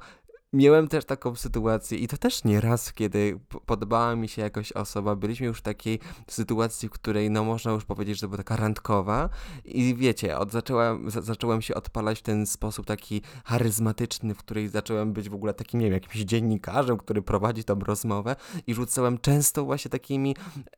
Miałem 0.53 0.87
też 0.87 1.05
taką 1.05 1.35
sytuację 1.35 1.97
i 1.97 2.07
to 2.07 2.17
też 2.17 2.43
nie 2.43 2.61
raz, 2.61 2.93
kiedy 2.93 3.39
podobała 3.65 4.15
mi 4.15 4.27
się 4.27 4.41
jakaś 4.41 4.71
osoba, 4.71 5.15
byliśmy 5.15 5.47
już 5.47 5.57
w 5.57 5.61
takiej 5.61 5.99
sytuacji, 6.27 6.89
w 6.89 6.91
której 6.91 7.31
no 7.31 7.43
można 7.43 7.71
już 7.71 7.85
powiedzieć, 7.85 8.19
że 8.19 8.27
była 8.27 8.37
taka 8.37 8.55
randkowa 8.55 9.29
i 9.65 9.95
wiecie, 9.95 10.37
od, 10.37 10.51
zaczęłam, 10.51 11.11
zacząłem 11.11 11.61
się 11.61 11.75
odpalać 11.75 12.19
w 12.19 12.21
ten 12.21 12.45
sposób 12.45 12.85
taki 12.85 13.21
charyzmatyczny, 13.45 14.33
w 14.33 14.37
której 14.37 14.69
zacząłem 14.69 15.13
być 15.13 15.29
w 15.29 15.33
ogóle 15.33 15.53
takim, 15.53 15.79
nie 15.79 15.85
wiem, 15.85 15.93
jakimś 15.93 16.15
dziennikarzem, 16.15 16.97
który 16.97 17.21
prowadzi 17.21 17.63
tą 17.63 17.79
rozmowę 17.79 18.35
i 18.67 18.73
rzucałem 18.73 19.17
często 19.17 19.65
właśnie 19.65 19.91
takimi 19.91 20.35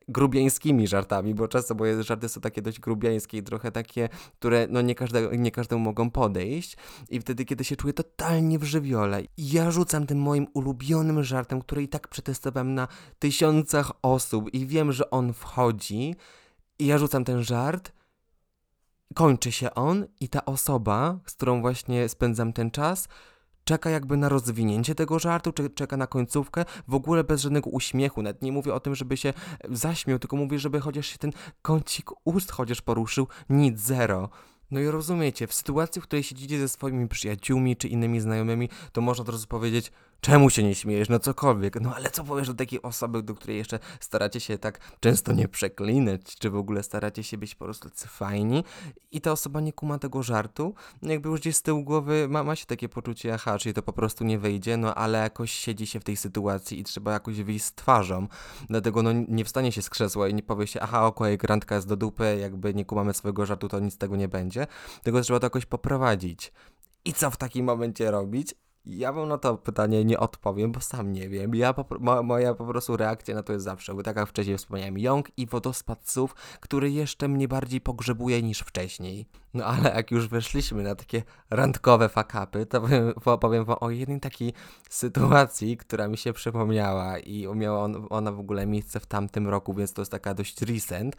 grubiańskimi 0.08 0.88
żartami, 0.88 1.36
bo 1.36 1.48
często 1.48 1.76
moje 1.76 2.04
żarty 2.04 2.30
są 2.30 2.42
takie 2.42 2.62
dość 2.62 2.80
grubiańskie 2.80 3.38
i 3.38 3.44
trochę 3.44 3.72
takie, 3.72 4.10
które 4.40 4.68
no 4.70 4.82
nie, 4.82 4.96
każde, 4.96 5.38
nie 5.38 5.52
każdemu 5.52 5.82
mogą 5.82 6.10
podejść. 6.12 6.78
I 7.10 7.20
wtedy, 7.20 7.46
kiedy 7.46 7.64
się 7.64 7.76
czuję 7.76 7.94
totalnie 7.94 8.60
w 8.60 8.64
żywiole, 8.64 9.24
ja 9.38 9.59
rzucam 9.72 10.06
tym 10.06 10.22
moim 10.22 10.48
ulubionym 10.54 11.24
żartem, 11.24 11.62
który 11.62 11.84
i 11.84 11.88
tak 11.88 12.08
przetestowałem 12.08 12.74
na 12.74 12.88
tysiącach 13.20 13.92
osób 14.01 14.54
i 14.54 14.68
wiem, 14.68 14.92
że 14.92 15.10
on 15.10 15.34
wchodzi 15.34 16.16
i 16.80 16.86
ja 16.86 16.98
rzucam 16.98 17.24
ten 17.24 17.44
żart, 17.44 17.92
kończy 19.16 19.51
się 19.51 19.74
on 19.74 20.06
i 20.20 20.30
ta 20.30 20.46
osoba, 20.46 21.20
z 21.25 21.34
którą 21.34 21.62
właśnie 21.62 22.10
spędzam 22.10 22.54
ten 22.54 22.72
czas, 22.72 23.08
czeka 23.63 23.89
jakby 23.89 24.18
na 24.18 24.30
rozwinięcie 24.30 24.96
tego 24.96 25.20
żartu, 25.20 25.51
czy 25.51 25.70
czeka 25.70 25.98
na 25.98 26.08
końcówkę, 26.08 26.66
w 26.88 26.96
ogóle 26.96 27.24
bez 27.24 27.42
żadnego 27.42 27.70
uśmiechu. 27.70 28.22
Nawet 28.22 28.42
nie 28.42 28.51
mówię 28.51 28.74
o 28.74 28.80
tym, 28.80 28.96
żeby 28.96 29.18
się 29.18 29.34
zaśmiał, 29.70 30.20
tylko 30.20 30.38
mówię, 30.38 30.60
żeby 30.60 30.80
chociaż 30.80 31.08
się 31.08 31.18
ten 31.18 31.32
kącik 31.62 32.10
ust 32.24 32.51
chociaż 32.51 32.82
poruszył, 32.82 33.28
nic, 33.50 33.80
zero. 33.80 34.30
No 34.72 34.80
i 34.80 34.88
rozumiecie, 34.88 35.48
w 35.48 35.54
sytuacji, 35.54 36.02
w 36.02 36.06
której 36.06 36.24
siedzicie 36.24 36.60
ze 36.60 36.70
swoimi 36.70 37.08
przyjaciółmi 37.08 37.78
czy 37.78 37.88
innymi 37.88 38.20
znajomymi, 38.20 38.70
to 38.92 39.02
można 39.02 39.22
od 39.22 39.30
razu 39.30 39.48
powiedzieć, 39.48 39.92
czemu 40.22 40.50
się 40.50 40.64
nie 40.64 40.76
śmiejesz, 40.76 41.10
no 41.10 41.20
cokolwiek. 41.20 41.82
No 41.82 41.96
ale 41.96 42.12
co 42.12 42.24
powiesz 42.24 42.48
do 42.48 42.54
takiej 42.54 42.82
osoby, 42.82 43.24
do 43.24 43.36
której 43.36 43.58
jeszcze 43.58 43.80
staracie 44.00 44.40
się 44.40 44.58
tak 44.58 44.80
często 45.00 45.34
nie 45.34 45.48
przeklinać, 45.48 46.22
czy 46.40 46.50
w 46.50 46.56
ogóle 46.56 46.84
staracie 46.84 47.24
się 47.24 47.38
być 47.38 47.56
po 47.56 47.66
prostu 47.66 47.90
fajni 48.08 48.64
i 49.12 49.22
ta 49.22 49.32
osoba 49.32 49.62
nie 49.62 49.74
kuma 49.74 50.00
tego 50.00 50.24
żartu, 50.24 50.74
no 51.02 51.12
jakby 51.12 51.30
już 51.30 51.40
gdzieś 51.40 51.56
z 51.56 51.62
tyłu 51.62 51.84
głowy 51.84 52.28
ma, 52.30 52.44
ma 52.44 52.56
się 52.56 52.66
takie 52.66 52.90
poczucie, 52.90 53.34
aha, 53.34 53.58
czyli 53.58 53.74
to 53.74 53.82
po 53.82 53.94
prostu 53.94 54.24
nie 54.24 54.40
wyjdzie, 54.40 54.78
no 54.78 54.96
ale 54.96 55.20
jakoś 55.20 55.52
siedzi 55.52 55.88
się 55.88 56.00
w 56.00 56.04
tej 56.04 56.18
sytuacji 56.18 56.80
i 56.80 56.84
trzeba 56.84 57.14
jakoś 57.14 57.42
wyjść 57.42 57.66
z 57.66 57.74
twarzą. 57.74 58.28
Dlatego 58.70 59.04
no 59.04 59.10
nie 59.28 59.46
wstanie 59.46 59.72
się 59.72 59.82
z 59.82 59.90
krzesła 59.90 60.28
i 60.28 60.34
nie 60.34 60.44
powie 60.44 60.68
się, 60.68 60.80
aha, 60.80 61.06
okej, 61.06 61.36
okay, 61.36 61.48
randka 61.48 61.76
jest 61.76 61.88
do 61.88 61.98
dupy, 61.98 62.38
jakby 62.42 62.74
nie 62.74 62.86
kumamy 62.86 63.14
swojego 63.14 63.46
żartu, 63.46 63.68
to 63.68 63.80
nic 63.80 63.94
z 63.94 63.98
tego 63.98 64.16
nie 64.16 64.28
będzie. 64.28 64.68
Tylko 65.04 65.22
trzeba 65.22 65.40
to 65.40 65.46
jakoś 65.46 65.66
poprowadzić. 65.66 66.52
I 67.06 67.14
co 67.14 67.32
w 67.32 67.38
takim 67.38 67.66
momencie 67.66 68.12
robić? 68.12 68.56
Ja 68.86 69.14
wam 69.14 69.28
na 69.28 69.38
to 69.38 69.58
pytanie 69.58 70.06
nie 70.06 70.20
odpowiem, 70.20 70.72
bo 70.72 70.82
sam 70.82 71.12
nie 71.12 71.30
wiem. 71.30 71.56
Ja 71.56 71.74
po, 71.74 71.86
mo, 72.00 72.24
moja 72.24 72.54
po 72.54 72.66
prostu 72.66 72.98
reakcja 72.98 73.36
na 73.36 73.44
to 73.44 73.54
jest 73.54 73.66
zawsze, 73.66 73.94
bo 73.94 74.04
tak 74.04 74.16
jak 74.16 74.30
wcześniej 74.30 74.58
wspomniałem, 74.58 74.98
jąg 74.98 75.38
i 75.38 75.46
wodospad 75.48 76.10
słów, 76.10 76.36
który 76.60 76.92
jeszcze 76.92 77.28
mnie 77.28 77.48
bardziej 77.48 77.82
pogrzebuje 77.82 78.42
niż 78.42 78.60
wcześniej. 78.60 79.26
No 79.54 79.66
ale 79.66 79.96
jak 79.96 80.12
już 80.12 80.28
weszliśmy 80.28 80.84
na 80.84 80.96
takie 80.96 81.24
randkowe 81.50 82.10
fakapy, 82.10 82.66
to 82.66 82.82
powiem, 82.82 83.14
powiem 83.42 83.66
wam 83.66 83.78
o 83.80 83.90
jednej 83.90 84.20
takiej 84.20 84.54
sytuacji, 84.90 85.78
która 85.78 86.08
mi 86.08 86.18
się 86.18 86.34
przypomniała 86.34 87.20
i 87.20 87.48
miała 87.56 87.84
on, 87.84 88.08
ona 88.10 88.32
w 88.32 88.40
ogóle 88.40 88.66
miejsce 88.66 89.00
w 89.00 89.06
tamtym 89.06 89.48
roku, 89.48 89.74
więc 89.74 89.94
to 89.94 90.02
jest 90.02 90.12
taka 90.12 90.34
dość 90.34 90.62
recent 90.62 91.16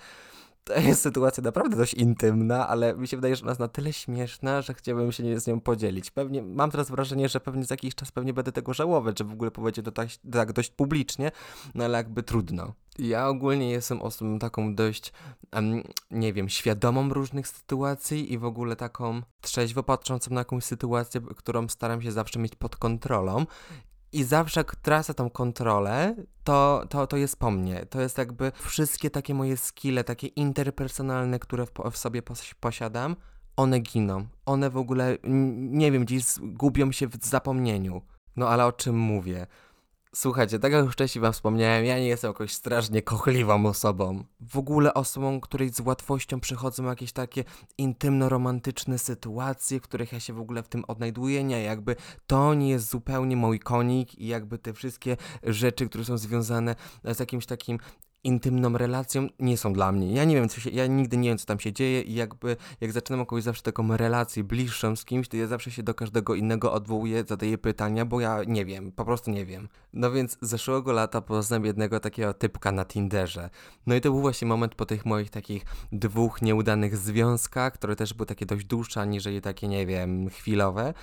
to 0.65 0.81
jest 0.81 1.03
sytuacja 1.03 1.43
naprawdę 1.43 1.77
dość 1.77 1.95
intymna, 1.95 2.69
ale 2.69 2.95
mi 2.95 3.09
się 3.09 3.17
wydaje, 3.17 3.37
że 3.37 3.43
ona 3.43 3.51
jest 3.51 3.61
na 3.61 3.69
tyle 3.69 3.93
śmieszna, 3.93 4.63
że 4.63 4.75
chciałbym 4.75 5.13
się 5.13 5.41
z 5.41 5.47
nią 5.47 5.61
podzielić. 5.61 6.11
Pewnie, 6.11 6.43
mam 6.43 6.71
teraz 6.71 6.91
wrażenie, 6.91 7.29
że 7.29 7.41
pewnie 7.41 7.65
za 7.65 7.73
jakiś 7.73 7.95
czas 7.95 8.13
pewnie 8.13 8.33
będę 8.33 8.53
tego 8.53 8.75
żałować, 8.75 9.19
że 9.19 9.25
w 9.25 9.33
ogóle 9.33 9.51
powiedzieć 9.51 9.85
to 9.85 9.93
tak, 9.93 10.09
tak 10.33 10.53
dość 10.53 10.71
publicznie, 10.71 11.31
no 11.75 11.85
ale 11.85 11.99
jakby 11.99 12.23
trudno. 12.23 12.73
Ja 12.99 13.29
ogólnie 13.29 13.71
jestem 13.71 14.03
osobą 14.03 14.39
taką 14.39 14.75
dość, 14.75 15.13
um, 15.53 15.83
nie 16.11 16.33
wiem, 16.33 16.49
świadomą 16.49 17.09
różnych 17.09 17.49
sytuacji 17.49 18.33
i 18.33 18.39
w 18.39 18.45
ogóle 18.45 18.77
taką 18.77 19.23
trzeźwo 19.41 19.83
patrzącą 19.83 20.31
na 20.35 20.41
jakąś 20.41 20.65
sytuację, 20.65 21.21
którą 21.37 21.69
staram 21.69 22.03
się 22.03 22.13
zawsze 22.13 22.39
mieć 22.39 22.55
pod 22.57 22.77
kontrolą. 22.77 23.47
I 24.13 24.25
zawsze 24.25 24.65
tracę 24.83 25.15
tą 25.15 25.31
kontrolę, 25.31 26.15
to, 26.45 26.85
to, 26.89 27.07
to 27.07 27.17
jest 27.17 27.37
po 27.37 27.51
mnie. 27.51 27.87
To 27.87 28.01
jest 28.01 28.19
jakby 28.19 28.53
wszystkie 28.55 29.11
takie 29.11 29.35
moje 29.35 29.57
skille, 29.57 30.05
takie 30.05 30.27
interpersonalne, 30.27 31.39
które 31.39 31.67
w, 31.67 31.73
w 31.91 31.97
sobie 31.97 32.23
pos 32.23 32.55
posiadam, 32.61 33.17
one 33.57 33.79
giną. 33.79 34.27
One 34.47 34.71
w 34.71 34.77
ogóle, 34.77 35.17
nie 35.71 35.93
wiem, 35.93 36.05
gdzieś 36.05 36.25
gubią 36.41 36.93
się 36.93 37.07
w 37.09 37.17
zapomnieniu. 37.25 38.03
No 38.37 38.49
ale 38.49 38.67
o 38.67 38.73
czym 38.73 38.99
mówię? 38.99 39.47
Słuchajcie, 40.15 40.59
tak 40.59 40.73
jak 40.73 40.85
już 40.85 40.93
wcześniej 40.93 41.23
wam 41.23 41.33
wspomniałem, 41.33 41.85
ja 41.85 41.99
nie 41.99 42.09
jestem 42.09 42.29
jakoś 42.29 42.53
strasznie 42.53 43.03
kochliwą 43.03 43.67
osobą. 43.67 44.25
W 44.41 44.59
ogóle 44.59 44.95
osobą, 44.95 45.41
której 45.41 45.73
z 45.73 45.81
łatwością 45.81 46.41
przychodzą 46.41 46.85
jakieś 46.85 47.13
takie 47.13 47.45
intymno-romantyczne 47.79 48.99
sytuacje, 48.99 49.81
w 49.81 49.83
których 49.83 50.13
ja 50.13 50.21
się 50.21 50.33
w 50.33 50.41
ogóle 50.41 50.63
w 50.63 50.69
tym 50.69 50.85
odnajduję. 50.89 51.45
Nie, 51.45 51.63
jakby 51.63 51.97
to 52.27 52.55
nie 52.55 52.69
jest 52.69 52.91
zupełnie 52.91 53.37
mój 53.37 53.61
konik 53.61 54.15
i 54.15 54.27
jakby 54.27 54.59
te 54.59 54.73
wszystkie 54.73 55.17
rzeczy, 55.43 55.89
które 55.89 56.05
są 56.05 56.19
związane 56.19 56.77
z 57.05 57.21
jakimś 57.21 57.47
takim 57.47 57.79
intymną 58.25 58.79
relacją 58.79 59.29
nie 59.39 59.57
są 59.57 59.73
dla 59.73 59.93
mnie. 59.93 60.13
Ja 60.13 60.25
nie 60.25 60.35
wiem, 60.35 60.49
co 60.49 60.61
się, 60.61 60.71
ja 60.71 60.87
nigdy 60.87 61.17
nie 61.17 61.29
wiem, 61.29 61.39
co 61.39 61.47
tam 61.47 61.61
się 61.61 61.73
dzieje 61.73 62.03
i 62.03 62.15
jakby, 62.15 62.57
jak 62.81 62.93
zaczynam 62.93 63.21
jakąś 63.21 63.43
zawsze 63.43 63.63
taką 63.63 63.97
relację 63.97 64.45
bliższą 64.45 64.97
z 64.97 65.05
kimś, 65.05 65.29
to 65.29 65.37
ja 65.37 65.47
zawsze 65.47 65.71
się 65.71 65.83
do 65.83 65.95
każdego 65.95 66.35
innego 66.35 66.73
odwołuję, 66.73 67.25
zadaję 67.29 67.59
pytania, 67.59 68.05
bo 68.05 68.21
ja 68.21 68.45
nie 68.47 68.65
wiem, 68.65 68.93
po 68.93 69.05
prostu 69.05 69.31
nie 69.31 69.47
wiem. 69.47 69.69
No 69.93 70.11
więc 70.11 70.39
zeszłego 70.41 70.93
lata 70.93 71.21
poznałem 71.21 71.65
jednego 71.65 72.01
takiego 72.01 72.35
typka 72.35 72.73
na 72.73 72.85
Tinderze. 72.85 73.51
No 73.87 73.95
i 73.95 74.01
to 74.01 74.11
był 74.11 74.21
właśnie 74.21 74.49
moment 74.49 74.75
po 74.75 74.87
tych 74.87 75.07
moich 75.07 75.31
takich 75.31 75.65
dwóch 75.93 76.43
nieudanych 76.43 76.97
związkach, 76.97 77.73
które 77.73 77.97
też 77.97 78.15
były 78.15 78.27
takie 78.27 78.47
dość 78.47 78.67
dłuższe, 78.67 79.01
aniżeli 79.01 79.41
takie, 79.41 79.69
nie 79.69 79.87
wiem, 79.87 80.31
chwilowe. 80.31 80.95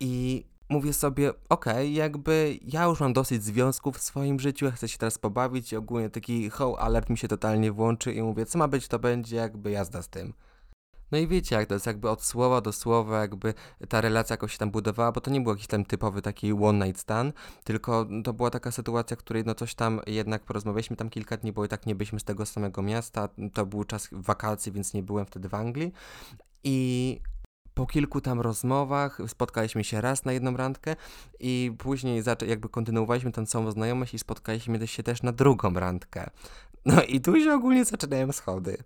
I 0.00 0.44
mówię 0.70 0.92
sobie, 0.92 1.30
okej, 1.30 1.38
okay, 1.48 1.88
jakby 1.88 2.58
ja 2.62 2.84
już 2.84 3.00
mam 3.00 3.12
dosyć 3.12 3.44
związków 3.44 3.96
w 3.96 4.02
swoim 4.02 4.40
życiu, 4.40 4.64
ja 4.64 4.70
chcę 4.70 4.88
się 4.88 4.98
teraz 4.98 5.18
pobawić 5.18 5.72
i 5.72 5.76
ogólnie 5.76 6.10
taki 6.10 6.50
ho 6.50 6.80
alert 6.80 7.10
mi 7.10 7.18
się 7.18 7.28
totalnie 7.28 7.72
włączy 7.72 8.12
i 8.12 8.22
mówię, 8.22 8.46
co 8.46 8.58
ma 8.58 8.68
być, 8.68 8.88
to 8.88 8.98
będzie, 8.98 9.36
jakby 9.36 9.70
jazda 9.70 10.02
z 10.02 10.08
tym. 10.08 10.32
No 11.12 11.18
i 11.18 11.28
wiecie, 11.28 11.56
jak 11.56 11.68
to 11.68 11.74
jest 11.74 11.86
jakby 11.86 12.10
od 12.10 12.24
słowa 12.24 12.60
do 12.60 12.72
słowa, 12.72 13.20
jakby 13.20 13.54
ta 13.88 14.00
relacja 14.00 14.34
jakoś 14.34 14.52
się 14.52 14.58
tam 14.58 14.70
budowała, 14.70 15.12
bo 15.12 15.20
to 15.20 15.30
nie 15.30 15.40
był 15.40 15.52
jakiś 15.52 15.66
tam 15.66 15.84
typowy 15.84 16.22
taki 16.22 16.52
one 16.52 16.86
night 16.86 17.02
stand, 17.02 17.34
tylko 17.64 18.06
to 18.24 18.32
była 18.32 18.50
taka 18.50 18.70
sytuacja, 18.70 19.16
w 19.16 19.20
której 19.20 19.44
no 19.46 19.54
coś 19.54 19.74
tam 19.74 20.00
jednak 20.06 20.44
porozmawialiśmy 20.44 20.96
tam 20.96 21.10
kilka 21.10 21.36
dni, 21.36 21.52
bo 21.52 21.64
i 21.64 21.68
tak 21.68 21.86
nie 21.86 21.94
byliśmy 21.94 22.20
z 22.20 22.24
tego 22.24 22.46
samego 22.46 22.82
miasta, 22.82 23.28
to 23.54 23.66
był 23.66 23.84
czas 23.84 24.08
wakacji, 24.12 24.72
więc 24.72 24.94
nie 24.94 25.02
byłem 25.02 25.26
wtedy 25.26 25.48
w 25.48 25.54
Anglii 25.54 25.92
i 26.64 27.20
po 27.74 27.86
kilku 27.86 28.20
tam 28.20 28.40
rozmowach 28.40 29.18
spotkaliśmy 29.26 29.84
się 29.84 30.00
raz 30.00 30.24
na 30.24 30.32
jedną 30.32 30.56
randkę 30.56 30.96
i 31.40 31.72
później 31.78 32.22
jakby 32.46 32.68
kontynuowaliśmy 32.68 33.32
tę 33.32 33.46
samą 33.46 33.70
znajomość 33.70 34.14
i 34.14 34.18
spotkaliśmy 34.18 34.86
się 34.86 35.02
też 35.02 35.22
na 35.22 35.32
drugą 35.32 35.72
randkę. 35.74 36.30
No 36.84 37.02
i 37.02 37.20
tu 37.20 37.40
się 37.40 37.52
ogólnie 37.52 37.84
zaczynają 37.84 38.32
schody 38.32 38.76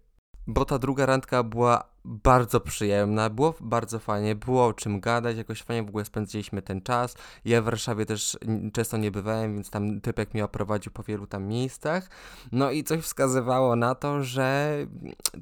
bo 0.47 0.65
ta 0.65 0.79
druga 0.79 1.07
randka 1.07 1.43
była 1.43 1.95
bardzo 2.05 2.61
przyjemna, 2.61 3.31
było 3.31 3.55
bardzo 3.61 3.99
fajnie, 3.99 4.35
było 4.35 4.67
o 4.67 4.73
czym 4.73 5.01
gadać, 5.01 5.37
jakoś 5.37 5.63
fajnie 5.63 5.83
w 5.83 5.89
ogóle 5.89 6.05
spędziliśmy 6.05 6.63
ten 6.63 6.83
czas. 6.83 7.15
Ja 7.45 7.63
w 7.63 7.65
Warszawie 7.65 8.07
też 8.07 8.39
często 8.73 8.97
nie 8.97 9.11
bywałem, 9.11 9.55
więc 9.55 9.71
tam 9.71 10.01
typek 10.01 10.35
mnie 10.35 10.45
oprowadził 10.45 10.93
po 10.93 11.03
wielu 11.03 11.27
tam 11.27 11.47
miejscach. 11.47 12.11
No 12.53 12.71
i 12.71 12.85
coś 12.85 13.01
wskazywało 13.01 13.77
na 13.77 13.95
to, 13.95 14.23
że 14.23 14.77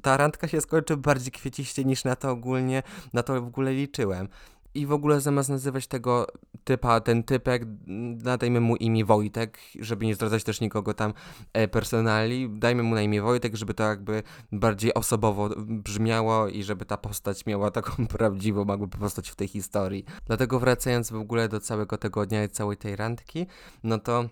ta 0.01 0.17
randka 0.17 0.47
się 0.47 0.61
skończy 0.61 0.97
bardziej 0.97 1.31
kwieciście 1.31 1.85
niż 1.85 2.03
na 2.03 2.15
to 2.15 2.29
ogólnie, 2.29 2.83
na 3.13 3.23
to 3.23 3.41
w 3.41 3.47
ogóle 3.47 3.73
liczyłem 3.73 4.27
i 4.75 4.85
w 4.85 4.91
ogóle 4.91 5.21
zamiast 5.21 5.49
nazywać 5.49 5.87
tego 5.87 6.27
typa, 6.63 6.99
ten 6.99 7.23
typek, 7.23 7.65
nadajmy 8.23 8.61
mu 8.61 8.75
imię 8.75 9.05
Wojtek, 9.05 9.59
żeby 9.79 10.05
nie 10.05 10.15
zdradzać 10.15 10.43
też 10.43 10.61
nikogo 10.61 10.93
tam 10.93 11.13
e, 11.53 11.67
personali, 11.67 12.49
dajmy 12.49 12.83
mu 12.83 12.95
na 12.95 13.01
imię 13.01 13.21
Wojtek, 13.21 13.55
żeby 13.55 13.73
to 13.73 13.83
jakby 13.83 14.23
bardziej 14.51 14.93
osobowo 14.93 15.49
brzmiało 15.57 16.47
i 16.47 16.63
żeby 16.63 16.85
ta 16.85 16.97
postać 16.97 17.45
miała 17.45 17.71
taką 17.71 18.07
prawdziwą, 18.17 18.65
mogłaby 18.65 18.97
postać 18.97 19.29
w 19.29 19.35
tej 19.35 19.47
historii. 19.47 20.05
Dlatego 20.25 20.59
wracając 20.59 21.11
w 21.11 21.15
ogóle 21.15 21.49
do 21.49 21.59
całego 21.59 21.97
tego 21.97 22.25
dnia 22.25 22.43
i 22.43 22.49
całej 22.49 22.77
tej 22.77 22.95
randki, 22.95 23.47
no 23.83 23.99
to 23.99 24.29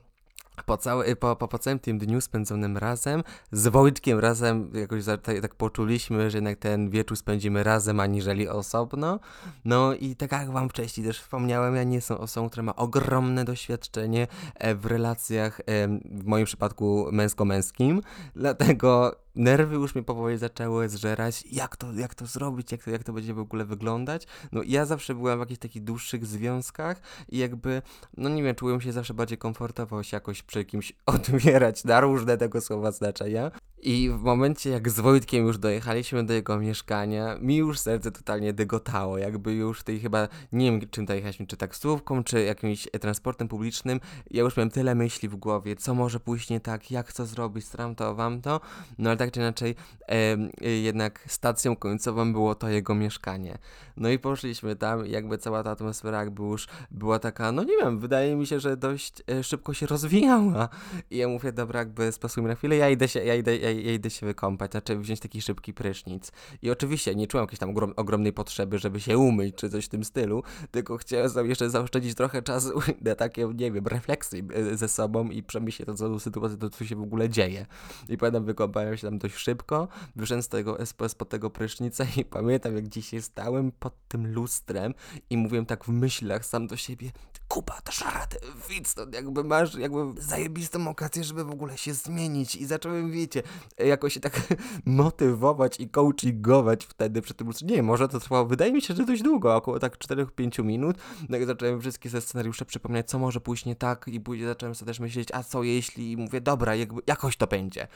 po, 0.63 0.77
cały, 0.77 1.15
po, 1.15 1.35
po, 1.35 1.47
po 1.47 1.59
całym 1.59 1.79
tym 1.79 1.97
dniu 1.97 2.21
spędzonym 2.21 2.77
razem, 2.77 3.23
z 3.51 3.67
Wojtkiem 3.67 4.19
razem 4.19 4.71
jakoś 4.73 5.05
tak, 5.05 5.41
tak 5.41 5.55
poczuliśmy, 5.55 6.29
że 6.29 6.37
jednak 6.37 6.57
ten 6.57 6.89
wieczór 6.89 7.17
spędzimy 7.17 7.63
razem, 7.63 7.99
aniżeli 7.99 8.47
osobno. 8.47 9.19
No 9.65 9.93
i 9.93 10.15
tak 10.15 10.31
jak 10.31 10.51
wam 10.51 10.69
wcześniej 10.69 11.07
też 11.07 11.21
wspomniałem, 11.21 11.75
ja 11.75 11.83
nie 11.83 11.95
jestem 11.95 12.17
osobą, 12.17 12.49
która 12.49 12.63
ma 12.63 12.75
ogromne 12.75 13.45
doświadczenie 13.45 14.27
e, 14.55 14.75
w 14.75 14.85
relacjach, 14.85 15.61
w 16.05 16.25
moim 16.25 16.45
przypadku 16.45 17.07
męsko-męskim, 17.11 18.01
dlatego 18.35 19.20
nerwy 19.35 19.75
już 19.75 19.95
mnie 19.95 20.03
powoli 20.03 20.37
zaczęły 20.37 20.89
zżerać, 20.89 21.43
jak 21.51 21.77
to, 21.77 21.93
jak 21.93 22.15
to 22.15 22.25
zrobić, 22.25 22.71
jak 22.71 22.83
to, 22.83 22.91
jak 22.91 23.03
to 23.03 23.13
będzie 23.13 23.33
w 23.33 23.39
ogóle 23.39 23.65
wyglądać. 23.65 24.27
No 24.51 24.61
ja 24.65 24.85
zawsze 24.85 25.15
byłem 25.15 25.39
w 25.39 25.41
jakichś 25.41 25.59
takich 25.59 25.83
dłuższych 25.83 26.25
związkach 26.25 27.01
i 27.29 27.37
jakby, 27.37 27.81
no 28.17 28.29
nie 28.29 28.43
wiem, 28.43 28.55
czułem 28.55 28.81
się 28.81 28.91
zawsze 28.91 29.13
bardziej 29.13 29.37
komfortowo 29.37 30.03
się 30.03 30.17
jakoś 30.17 30.43
przy 30.43 30.65
kimś 30.65 30.93
odbierać 31.05 31.83
na 31.83 31.99
różne 31.99 32.37
tego 32.37 32.61
słowa 32.61 32.91
znaczenia. 32.91 33.51
I 33.83 34.09
w 34.09 34.21
momencie, 34.21 34.69
jak 34.69 34.89
z 34.89 34.99
Wojtkiem 34.99 35.45
już 35.47 35.57
dojechaliśmy 35.57 36.23
do 36.25 36.33
jego 36.33 36.59
mieszkania, 36.59 37.37
mi 37.41 37.57
już 37.57 37.79
serce 37.79 38.11
totalnie 38.11 38.53
dygotało. 38.53 39.17
Jakby 39.17 39.53
już 39.53 39.83
tej 39.83 39.99
chyba, 39.99 40.27
nie 40.51 40.71
wiem 40.71 40.89
czym 40.91 41.05
dojechaliśmy, 41.05 41.47
czy 41.47 41.57
taksówką, 41.57 42.23
czy 42.23 42.43
jakimś 42.43 42.87
transportem 43.01 43.47
publicznym. 43.47 43.99
Ja 44.31 44.43
już 44.43 44.57
miałem 44.57 44.69
tyle 44.69 44.95
myśli 44.95 45.29
w 45.29 45.35
głowie, 45.35 45.75
co 45.75 45.93
może 45.93 46.19
pójść 46.19 46.49
nie 46.49 46.59
tak, 46.59 46.91
jak 46.91 47.13
to 47.13 47.25
zrobić, 47.25 47.65
stram 47.65 47.95
to, 47.95 48.15
wam 48.15 48.41
to. 48.41 48.61
No 48.97 49.09
ale 49.09 49.17
tak 49.17 49.31
czy 49.31 49.39
inaczej, 49.39 49.75
e, 50.07 50.71
jednak 50.75 51.23
stacją 51.27 51.75
końcową 51.75 52.33
było 52.33 52.55
to 52.55 52.69
jego 52.69 52.95
mieszkanie. 52.95 53.57
No 53.97 54.09
i 54.09 54.19
poszliśmy 54.19 54.75
tam 54.75 55.05
jakby 55.05 55.37
cała 55.37 55.63
ta 55.63 55.71
atmosfera 55.71 56.19
jakby 56.19 56.43
już 56.43 56.67
była 56.91 57.19
taka, 57.19 57.51
no 57.51 57.63
nie 57.63 57.77
wiem, 57.77 57.99
wydaje 57.99 58.35
mi 58.35 58.47
się, 58.47 58.59
że 58.59 58.77
dość 58.77 59.23
e, 59.29 59.43
szybko 59.43 59.73
się 59.73 59.85
rozwijała. 59.85 60.69
I 61.11 61.17
ja 61.17 61.27
mówię, 61.27 61.51
dobra, 61.51 61.79
jakby 61.79 62.11
spasujmy 62.11 62.49
na 62.49 62.55
chwilę, 62.55 62.75
ja 62.75 62.89
idę 62.89 63.07
się, 63.07 63.23
ja 63.23 63.35
idę, 63.35 63.57
ja 63.57 63.70
ja 63.73 63.93
idę 63.93 64.09
się 64.09 64.25
wykąpać, 64.25 64.71
znaczy 64.71 64.97
wziąć 64.99 65.19
taki 65.19 65.41
szybki 65.41 65.73
prysznic. 65.73 66.31
I 66.61 66.71
oczywiście 66.71 67.15
nie 67.15 67.27
czułem 67.27 67.43
jakiejś 67.43 67.59
tam 67.59 67.69
ogrom, 67.69 67.93
ogromnej 67.95 68.33
potrzeby, 68.33 68.79
żeby 68.79 68.99
się 68.99 69.17
umyć, 69.17 69.55
czy 69.55 69.69
coś 69.69 69.85
w 69.85 69.89
tym 69.89 70.03
stylu, 70.03 70.43
tylko 70.71 70.97
chciałem 70.97 71.29
sobie 71.29 71.49
jeszcze 71.49 71.69
zaoszczędzić 71.69 72.15
trochę 72.15 72.41
czasu 72.41 72.81
na 73.01 73.15
takie, 73.15 73.51
nie 73.55 73.71
wiem, 73.71 73.87
refleksje 73.87 74.43
ze 74.73 74.89
sobą 74.89 75.29
i 75.29 75.43
przemyśleć 75.43 75.85
tą 75.87 75.95
całą 75.95 76.19
sytuację, 76.19 76.57
to 76.57 76.69
co 76.69 76.85
się 76.85 76.95
w 76.95 77.01
ogóle 77.01 77.29
dzieje. 77.29 77.65
I 78.09 78.17
pamiętam, 78.17 78.45
wykąpałem 78.45 78.97
się 78.97 79.07
tam 79.07 79.19
dość 79.19 79.35
szybko, 79.35 79.87
wyszedłem 80.15 80.43
z 80.43 80.47
tego, 80.47 80.77
spod 80.85 81.29
tego 81.29 81.49
prysznica 81.49 82.05
i 82.17 82.25
pamiętam, 82.37 82.75
jak 82.75 82.87
dzisiaj 82.87 83.21
stałem 83.21 83.71
pod 83.71 83.93
tym 84.07 84.33
lustrem 84.33 84.93
i 85.29 85.37
mówiłem 85.37 85.65
tak 85.65 85.85
w 85.85 85.89
myślach 85.89 86.45
sam 86.45 86.67
do 86.67 86.77
siebie, 86.77 87.11
Kuba, 87.51 87.81
dasz 87.85 88.01
radę, 88.01 88.37
widz, 88.69 88.93
to 88.93 89.05
jakby 89.13 89.43
masz 89.43 89.75
jakby 89.75 90.21
zajebistą 90.21 90.87
okazję, 90.87 91.23
żeby 91.23 91.43
w 91.43 91.51
ogóle 91.51 91.77
się 91.77 91.93
zmienić 91.93 92.55
i 92.55 92.65
zacząłem, 92.65 93.11
wiecie, 93.11 93.43
jakoś 93.77 94.13
się 94.13 94.19
tak 94.19 94.41
motywować 94.85 95.79
i 95.79 95.89
coachingować 95.89 96.85
wtedy 96.85 97.21
przy 97.21 97.33
tym. 97.33 97.51
Nie, 97.61 97.83
może 97.83 98.07
to 98.07 98.19
trwało, 98.19 98.45
wydaje 98.45 98.73
mi 98.73 98.81
się, 98.81 98.93
że 98.93 99.05
dość 99.05 99.21
długo, 99.21 99.55
około 99.55 99.79
tak 99.79 99.97
4-5 99.97 100.63
minut. 100.63 100.97
I 101.41 101.45
zacząłem 101.45 101.81
wszystkie 101.81 102.09
ze 102.09 102.21
scenariusze 102.21 102.65
przypominać, 102.65 103.09
co 103.09 103.19
może 103.19 103.41
pójść 103.41 103.65
nie 103.65 103.75
tak 103.75 104.07
i 104.07 104.19
później 104.19 104.47
zacząłem 104.47 104.75
sobie 104.75 104.89
też 104.89 104.99
myśleć, 104.99 105.27
a 105.33 105.43
co 105.43 105.63
jeśli, 105.63 106.11
i 106.11 106.17
mówię, 106.17 106.41
dobra, 106.41 106.75
jakby, 106.75 107.01
jakoś 107.07 107.37
to 107.37 107.47
będzie. 107.47 107.87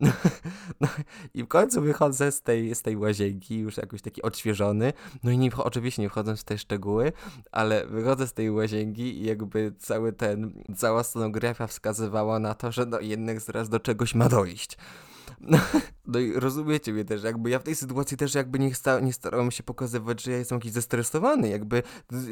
No, 0.80 0.88
I 1.34 1.44
w 1.44 1.48
końcu 1.48 1.82
wychodzę 1.82 2.32
z 2.32 2.42
tej, 2.42 2.74
z 2.74 2.82
tej 2.82 2.96
łazienki, 2.96 3.58
już 3.58 3.76
jakoś 3.76 4.02
taki 4.02 4.22
odświeżony. 4.22 4.92
No 5.22 5.30
i 5.30 5.38
nie, 5.38 5.50
oczywiście 5.56 6.02
nie 6.02 6.08
wchodząc 6.08 6.40
w 6.40 6.44
te 6.44 6.58
szczegóły, 6.58 7.12
ale 7.52 7.86
wychodzę 7.86 8.26
z 8.26 8.32
tej 8.32 8.50
łazienki 8.50 9.02
i 9.02 9.24
jakby 9.24 9.72
cały 9.78 10.12
ten, 10.12 10.64
cała 10.76 11.02
scenografia 11.02 11.66
wskazywała 11.66 12.38
na 12.38 12.54
to, 12.54 12.72
że 12.72 12.86
no 12.86 13.00
jednak 13.00 13.40
zaraz 13.40 13.68
do 13.68 13.80
czegoś 13.80 14.14
ma 14.14 14.28
dojść. 14.28 14.76
No, 15.40 15.58
no 16.06 16.18
i 16.18 16.32
rozumiecie 16.32 16.92
mnie 16.92 17.04
też, 17.04 17.22
jakby 17.22 17.50
ja 17.50 17.58
w 17.58 17.62
tej 17.62 17.74
sytuacji 17.74 18.16
też 18.16 18.34
jakby 18.34 18.58
nie, 18.58 18.74
sta, 18.74 19.00
nie 19.00 19.12
starałem 19.12 19.50
się 19.50 19.62
pokazywać, 19.62 20.22
że 20.22 20.30
ja 20.30 20.38
jestem 20.38 20.56
jakiś 20.56 20.72
zestresowany, 20.72 21.48
jakby, 21.48 21.82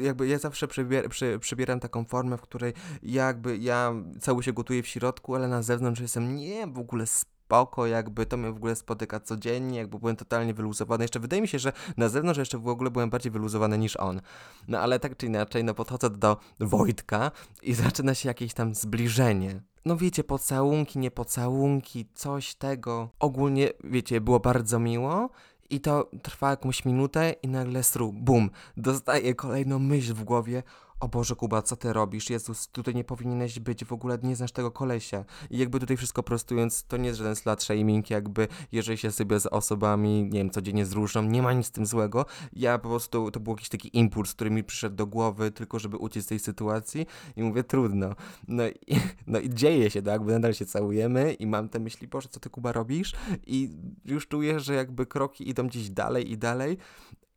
jakby 0.01 0.27
ja 0.27 0.39
zawsze 0.39 0.67
przebier, 0.67 1.09
przy, 1.09 1.39
przybieram 1.39 1.79
taką 1.79 2.05
formę, 2.05 2.37
w 2.37 2.41
której 2.41 2.73
jakby 3.03 3.57
ja 3.57 3.93
cały 4.19 4.43
się 4.43 4.53
gotuję 4.53 4.83
w 4.83 4.87
środku, 4.87 5.35
ale 5.35 5.47
na 5.47 5.61
zewnątrz 5.61 6.01
jestem 6.01 6.35
nie 6.35 6.67
w 6.67 6.79
ogóle 6.79 7.05
spoko, 7.49 7.87
jakby 7.87 8.25
to 8.25 8.37
mnie 8.37 8.51
w 8.51 8.55
ogóle 8.55 8.75
spotyka 8.75 9.19
codziennie, 9.19 9.77
jakby 9.77 9.99
byłem 9.99 10.15
totalnie 10.15 10.53
wyluzowany. 10.53 11.03
Jeszcze 11.03 11.19
wydaje 11.19 11.41
mi 11.41 11.47
się, 11.47 11.59
że 11.59 11.73
na 11.97 12.09
zewnątrz 12.09 12.39
jeszcze 12.39 12.57
w 12.57 12.67
ogóle 12.67 12.91
byłem 12.91 13.09
bardziej 13.09 13.31
wyluzowany 13.31 13.77
niż 13.77 13.97
on. 13.97 14.21
No 14.67 14.79
ale 14.79 14.99
tak 14.99 15.17
czy 15.17 15.25
inaczej, 15.25 15.63
no 15.63 15.73
podchodzę 15.73 16.09
do 16.09 16.37
Wojtka 16.59 17.31
i 17.61 17.73
zaczyna 17.73 18.13
się 18.15 18.29
jakieś 18.29 18.53
tam 18.53 18.75
zbliżenie. 18.75 19.61
No 19.85 19.97
wiecie, 19.97 20.23
pocałunki, 20.23 20.99
nie 20.99 21.11
pocałunki, 21.11 22.05
coś 22.13 22.55
tego. 22.55 23.09
Ogólnie, 23.19 23.69
wiecie, 23.83 24.21
było 24.21 24.39
bardzo 24.39 24.79
miło. 24.79 25.29
I 25.69 25.81
to 25.81 26.09
trwa 26.23 26.49
jakąś 26.49 26.85
minutę 26.85 27.35
i 27.43 27.47
nagle 27.47 27.83
sru, 27.83 28.13
bum, 28.13 28.49
dostaję 28.77 29.35
kolejną 29.35 29.79
myśl 29.79 30.13
w 30.13 30.23
głowie, 30.23 30.63
o 30.99 31.07
Boże 31.07 31.35
Kuba, 31.35 31.61
co 31.61 31.75
ty 31.75 31.93
robisz? 31.93 32.29
Jezus, 32.29 32.67
tutaj 32.67 32.95
nie 32.95 33.03
powinieneś 33.03 33.59
być, 33.59 33.85
w 33.85 33.93
ogóle 33.93 34.17
nie 34.23 34.35
znasz 34.35 34.51
tego 34.51 34.71
kolesia. 34.71 35.25
I 35.49 35.57
jakby 35.57 35.79
tutaj 35.79 35.97
wszystko 35.97 36.23
prostując, 36.23 36.83
to 36.83 36.97
nie 36.97 37.07
jest 37.07 37.17
żaden 37.19 37.35
slut 37.35 37.63
shaming, 37.63 38.09
jakby 38.09 38.47
jeżeli 38.71 38.97
się 38.97 39.11
sobie 39.11 39.39
z 39.39 39.45
osobami, 39.45 40.23
nie 40.23 40.39
wiem, 40.39 40.49
codziennie 40.49 40.85
z 40.85 40.93
różną, 40.93 41.21
nie 41.21 41.41
ma 41.41 41.53
nic 41.53 41.65
z 41.65 41.71
tym 41.71 41.85
złego. 41.85 42.25
Ja 42.53 42.77
po 42.77 42.89
prostu, 42.89 43.31
to 43.31 43.39
był 43.39 43.53
jakiś 43.53 43.69
taki 43.69 43.97
impuls, 43.97 44.33
który 44.33 44.51
mi 44.51 44.63
przyszedł 44.63 44.95
do 44.95 45.07
głowy, 45.07 45.51
tylko 45.51 45.79
żeby 45.79 45.97
uciec 45.97 46.25
z 46.25 46.27
tej 46.27 46.39
sytuacji 46.39 47.05
i 47.35 47.43
mówię, 47.43 47.63
trudno. 47.63 48.15
No 48.47 48.67
i, 48.67 48.95
no 49.27 49.39
i 49.39 49.49
dzieje 49.49 49.89
się, 49.89 50.01
tak, 50.01 50.23
bo 50.23 50.31
nadal 50.31 50.53
się 50.53 50.65
całujemy 50.65 51.33
i 51.33 51.47
mam 51.47 51.69
te 51.69 51.79
myśli, 51.79 52.07
Boże, 52.07 52.29
co 52.29 52.39
ty 52.39 52.49
Kuba 52.49 52.71
robisz? 52.71 53.13
I 53.47 53.69
już 54.05 54.27
czuję, 54.27 54.59
że 54.59 54.73
jakby 54.73 55.05
kroki 55.05 55.49
idą 55.49 55.67
gdzieś 55.67 55.89
dalej 55.89 56.31
i 56.31 56.37
dalej. 56.37 56.77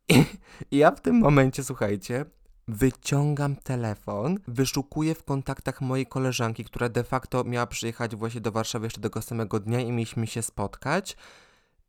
I, 0.09 0.25
i 0.71 0.77
ja 0.77 0.91
w 0.91 1.01
tym 1.01 1.15
momencie, 1.19 1.63
słuchajcie, 1.63 2.25
Wyciągam 2.67 3.55
telefon, 3.55 4.37
wyszukuję 4.47 5.15
w 5.15 5.23
kontaktach 5.23 5.81
mojej 5.81 6.05
koleżanki, 6.05 6.65
która 6.65 6.89
de 6.89 7.03
facto 7.03 7.43
miała 7.43 7.67
przyjechać 7.67 8.15
właśnie 8.15 8.41
do 8.41 8.51
Warszawy 8.51 8.85
jeszcze 8.85 9.01
tego 9.01 9.21
samego 9.21 9.59
dnia 9.59 9.79
i 9.79 9.91
mieliśmy 9.91 10.27
się 10.27 10.41
spotkać. 10.41 11.17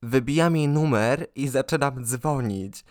Wybijam 0.02 0.56
jej 0.56 0.68
numer 0.68 1.26
i 1.34 1.48
zaczynam 1.48 2.04
dzwonić. 2.04 2.84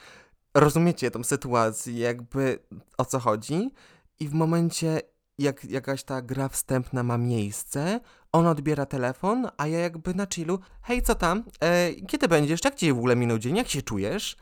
Rozumiecie 0.54 1.12
tą 1.12 1.24
sytuację, 1.24 2.00
jakby 2.00 2.60
o 2.98 3.06
co 3.06 3.20
chodzi? 3.20 3.72
I 4.20 4.28
w 4.28 4.34
momencie, 4.34 5.02
jak 5.38 5.66
jakaś 5.66 6.04
ta 6.04 6.22
gra 6.22 6.50
wstępna 6.50 7.04
ma 7.04 7.18
miejsce, 7.18 8.00
on 8.32 8.48
odbiera 8.48 8.86
telefon, 8.86 9.48
a 9.58 9.68
ja 9.68 9.80
jakby 9.80 10.14
na 10.14 10.28
chillu, 10.34 10.60
hej, 10.82 11.02
co 11.02 11.16
tam? 11.16 11.44
E, 11.60 11.94
kiedy 11.94 12.28
będziesz? 12.28 12.64
Jak 12.66 12.76
ci 12.76 12.94
w 12.94 12.98
ogóle 12.98 13.16
minął 13.16 13.40
dzień? 13.40 13.58
Jak 13.58 13.68
się 13.68 13.82
czujesz? 13.82 14.38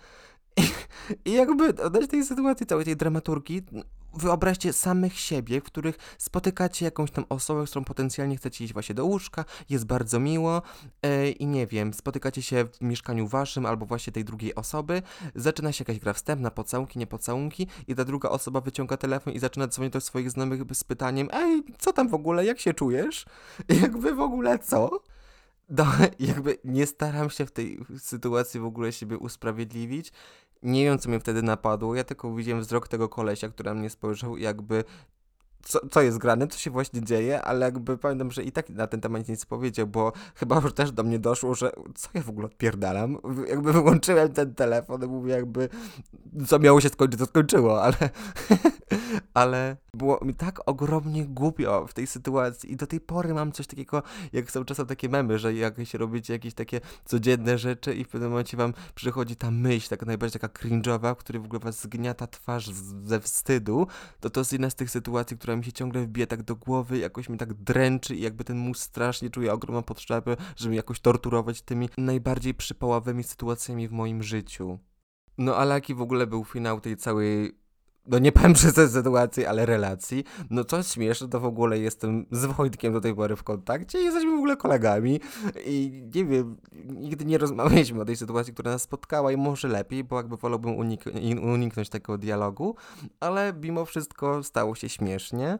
I 1.25 1.31
jakby 1.31 1.83
oddać 1.83 2.07
tej 2.07 2.25
sytuacji, 2.25 2.65
całej 2.65 2.85
tej 2.85 2.95
dramaturgii, 2.95 3.63
wyobraźcie 4.13 4.73
samych 4.73 5.19
siebie, 5.19 5.61
w 5.61 5.63
których 5.63 5.97
spotykacie 6.17 6.85
jakąś 6.85 7.11
tam 7.11 7.25
osobę, 7.29 7.67
z 7.67 7.69
którą 7.69 7.85
potencjalnie 7.85 8.37
chcecie 8.37 8.63
iść 8.63 8.73
właśnie 8.73 8.95
do 8.95 9.05
łóżka, 9.05 9.45
jest 9.69 9.85
bardzo 9.85 10.19
miło 10.19 10.61
yy, 11.03 11.31
i 11.31 11.47
nie 11.47 11.67
wiem, 11.67 11.93
spotykacie 11.93 12.41
się 12.41 12.65
w 12.65 12.81
mieszkaniu 12.81 13.27
waszym 13.27 13.65
albo 13.65 13.85
właśnie 13.85 14.13
tej 14.13 14.25
drugiej 14.25 14.55
osoby, 14.55 15.01
zaczyna 15.35 15.71
się 15.71 15.81
jakaś 15.81 15.99
gra 15.99 16.13
wstępna, 16.13 16.51
pocałunki, 16.51 16.99
nie 16.99 17.07
pocałunki 17.07 17.67
i 17.87 17.95
ta 17.95 18.05
druga 18.05 18.29
osoba 18.29 18.61
wyciąga 18.61 18.97
telefon 18.97 19.33
i 19.33 19.39
zaczyna 19.39 19.67
dzwonić 19.67 19.93
do 19.93 20.01
swoich 20.01 20.31
znajomych 20.31 20.61
z 20.73 20.83
pytaniem 20.83 21.27
ej, 21.33 21.63
co 21.79 21.93
tam 21.93 22.09
w 22.09 22.13
ogóle, 22.13 22.45
jak 22.45 22.59
się 22.59 22.73
czujesz? 22.73 23.25
Jakby 23.81 24.15
w 24.15 24.19
ogóle 24.19 24.59
co? 24.59 25.01
No, 25.71 25.86
jakby 26.19 26.57
nie 26.63 26.86
staram 26.86 27.29
się 27.29 27.45
w 27.45 27.51
tej 27.51 27.79
sytuacji 27.97 28.60
w 28.60 28.65
ogóle 28.65 28.91
siebie 28.91 29.17
usprawiedliwić. 29.17 30.12
Nie 30.63 30.84
wiem, 30.84 30.99
co 30.99 31.10
mnie 31.10 31.19
wtedy 31.19 31.43
napadło. 31.43 31.95
Ja 31.95 32.03
tylko 32.03 32.36
widziałem 32.36 32.62
wzrok 32.62 32.88
tego 32.88 33.10
kolesia, 33.10 33.49
który 33.49 33.69
na 33.69 33.75
mnie 33.75 33.89
spojrzał 33.89 34.38
jakby 34.38 34.84
co, 35.63 35.80
co 35.91 36.02
jest 36.02 36.17
grane, 36.17 36.47
co 36.47 36.60
się 36.60 36.71
właśnie 36.71 37.04
dzieje, 37.04 37.41
ale 37.41 37.65
jakby 37.65 37.97
pamiętam, 37.97 38.32
że 38.32 38.43
i 38.43 38.52
tak 38.52 38.69
na 38.69 38.88
ten 38.88 39.02
temat 39.02 39.30
nic 39.30 39.45
powiedział, 39.45 39.88
bo 39.88 40.13
chyba 40.36 40.56
już 40.56 40.74
też 40.74 40.91
do 40.91 41.04
mnie 41.04 41.19
doszło, 41.19 41.56
że 41.56 41.71
co 41.95 42.10
ja 42.13 42.21
w 42.21 42.30
ogóle 42.30 42.45
odpierdalam. 42.45 43.17
Jakby 43.47 43.74
wyłączyłem 43.74 44.34
ten 44.34 44.56
telefon 44.56 45.04
i 45.04 45.08
mówię 45.08 45.34
jakby, 45.34 45.69
co 46.47 46.60
miało 46.60 46.82
się 46.82 46.89
skończyć, 46.89 47.19
to 47.19 47.26
skończyło, 47.26 47.84
ale, 47.84 47.95
ale 49.34 49.78
było 49.93 50.19
mi 50.26 50.34
tak 50.34 50.60
ogromnie 50.65 51.26
głupio 51.26 51.88
w 51.88 51.93
tej 51.93 52.08
sytuacji 52.08 52.71
i 52.71 52.76
do 52.76 52.88
tej 52.88 53.00
pory 53.00 53.34
mam 53.34 53.52
coś 53.52 53.67
takiego, 53.67 54.04
jak 54.34 54.52
są 54.52 54.65
czasem 54.65 54.86
takie 54.86 55.10
memy, 55.10 55.39
że 55.39 55.54
jakieś 55.54 55.93
robicie 55.93 56.34
jakieś 56.34 56.54
takie 56.54 56.82
codzienne 57.06 57.58
rzeczy 57.58 57.95
i 57.95 58.04
w 58.04 58.08
pewnym 58.08 58.30
momencie 58.30 58.58
wam 58.58 58.74
przychodzi 58.95 59.36
ta 59.36 59.52
myśl, 59.52 59.89
taka 59.89 60.06
najbardziej 60.06 60.41
taka 60.41 60.60
cringe'owa, 60.60 61.15
w 61.15 61.17
której 61.17 61.41
w 61.41 61.45
ogóle 61.45 61.60
was 61.60 61.82
zgniata 61.82 62.28
twarz 62.28 62.69
ze 63.06 63.19
wstydu, 63.19 63.88
to 64.19 64.30
to 64.30 64.39
jest 64.39 64.52
jedna 64.52 64.69
z 64.69 64.76
tych 64.76 64.89
sytuacji, 64.89 65.38
która 65.38 65.50
mi 65.55 65.63
się 65.63 65.71
ciągle 65.71 66.01
wbije 66.01 66.27
tak 66.27 66.43
do 66.43 66.55
głowy, 66.55 66.97
jakoś 66.97 67.29
mi 67.29 67.37
tak 67.37 67.53
dręczy 67.53 68.15
i 68.15 68.21
jakby 68.21 68.43
ten 68.43 68.57
mózg 68.57 68.81
strasznie 68.81 69.29
czuje 69.29 69.53
ogromną 69.53 69.83
potrzebę, 69.83 70.37
żeby 70.55 70.75
jakoś 70.75 70.99
torturować 70.99 71.61
tymi 71.61 71.89
najbardziej 71.97 72.53
przypałowymi 72.53 73.23
sytuacjami 73.23 73.87
w 73.87 73.91
moim 73.91 74.23
życiu. 74.23 74.79
No 75.37 75.55
ale 75.55 75.75
jaki 75.75 75.95
w 75.95 76.01
ogóle 76.01 76.27
był 76.27 76.45
finał 76.45 76.81
tej 76.81 76.97
całej 76.97 77.61
no 78.05 78.19
nie 78.19 78.31
powiem 78.31 78.53
przez 78.59 78.73
tę 78.73 78.89
sytuację, 78.89 79.49
ale 79.49 79.65
relacji. 79.65 80.23
No 80.49 80.63
co 80.63 80.83
śmieszne, 80.83 81.27
to 81.27 81.39
w 81.39 81.45
ogóle 81.45 81.79
jestem 81.79 82.25
z 82.31 82.45
Wojtkiem 82.45 82.93
do 82.93 83.01
tej 83.01 83.15
pory 83.15 83.35
w 83.35 83.43
kontakcie 83.43 84.01
i 84.01 84.03
jesteśmy 84.03 84.31
w 84.31 84.37
ogóle 84.37 84.57
kolegami 84.57 85.19
i 85.65 86.03
nie 86.15 86.25
wiem, 86.25 86.57
nigdy 86.85 87.25
nie 87.25 87.37
rozmawialiśmy 87.37 88.01
o 88.01 88.05
tej 88.05 88.15
sytuacji, 88.15 88.53
która 88.53 88.71
nas 88.71 88.81
spotkała 88.81 89.31
i 89.31 89.37
może 89.37 89.67
lepiej, 89.67 90.03
bo 90.03 90.17
jakby 90.17 90.37
wolałbym 90.37 90.75
unik 90.75 91.05
uniknąć 91.41 91.89
takiego 91.89 92.17
dialogu, 92.17 92.75
ale 93.19 93.53
mimo 93.63 93.85
wszystko 93.85 94.43
stało 94.43 94.75
się 94.75 94.89
śmiesznie, 94.89 95.59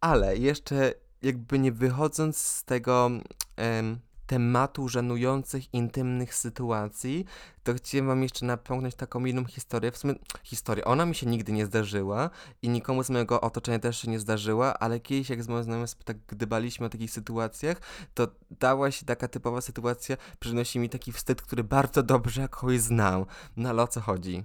ale 0.00 0.36
jeszcze 0.36 0.92
jakby 1.22 1.58
nie 1.58 1.72
wychodząc 1.72 2.36
z 2.36 2.64
tego... 2.64 3.10
Em, 3.56 4.05
tematu 4.26 4.88
żenujących, 4.88 5.74
intymnych 5.74 6.34
sytuacji, 6.34 7.24
to 7.62 7.74
chciałem 7.74 8.06
wam 8.06 8.22
jeszcze 8.22 8.46
napomknąć 8.46 8.94
taką 8.94 9.24
inną 9.24 9.44
historię. 9.44 9.92
W 9.92 9.96
sumie 9.96 10.14
historię, 10.42 10.84
ona 10.84 11.06
mi 11.06 11.14
się 11.14 11.26
nigdy 11.26 11.52
nie 11.52 11.66
zdarzyła 11.66 12.30
i 12.62 12.68
nikomu 12.68 13.02
z 13.02 13.10
mojego 13.10 13.40
otoczenia 13.40 13.78
też 13.78 13.98
się 13.98 14.10
nie 14.10 14.20
zdarzyła, 14.20 14.78
ale 14.78 15.00
kiedyś 15.00 15.30
jak 15.30 15.42
z 15.42 15.48
moim 15.48 15.64
znajomym 15.64 15.88
tak 16.04 16.16
gdybaliśmy 16.26 16.86
o 16.86 16.88
takich 16.88 17.10
sytuacjach, 17.10 17.80
to 18.14 18.28
dała 18.50 18.90
się 18.90 19.06
taka 19.06 19.28
typowa 19.28 19.60
sytuacja, 19.60 20.16
przynosi 20.38 20.78
mi 20.78 20.88
taki 20.88 21.12
wstyd, 21.12 21.42
który 21.42 21.64
bardzo 21.64 22.02
dobrze 22.02 22.40
jakoś 22.40 22.80
znam. 22.80 23.24
No 23.56 23.68
ale 23.68 23.82
o 23.82 23.88
co 23.88 24.00
chodzi? 24.00 24.44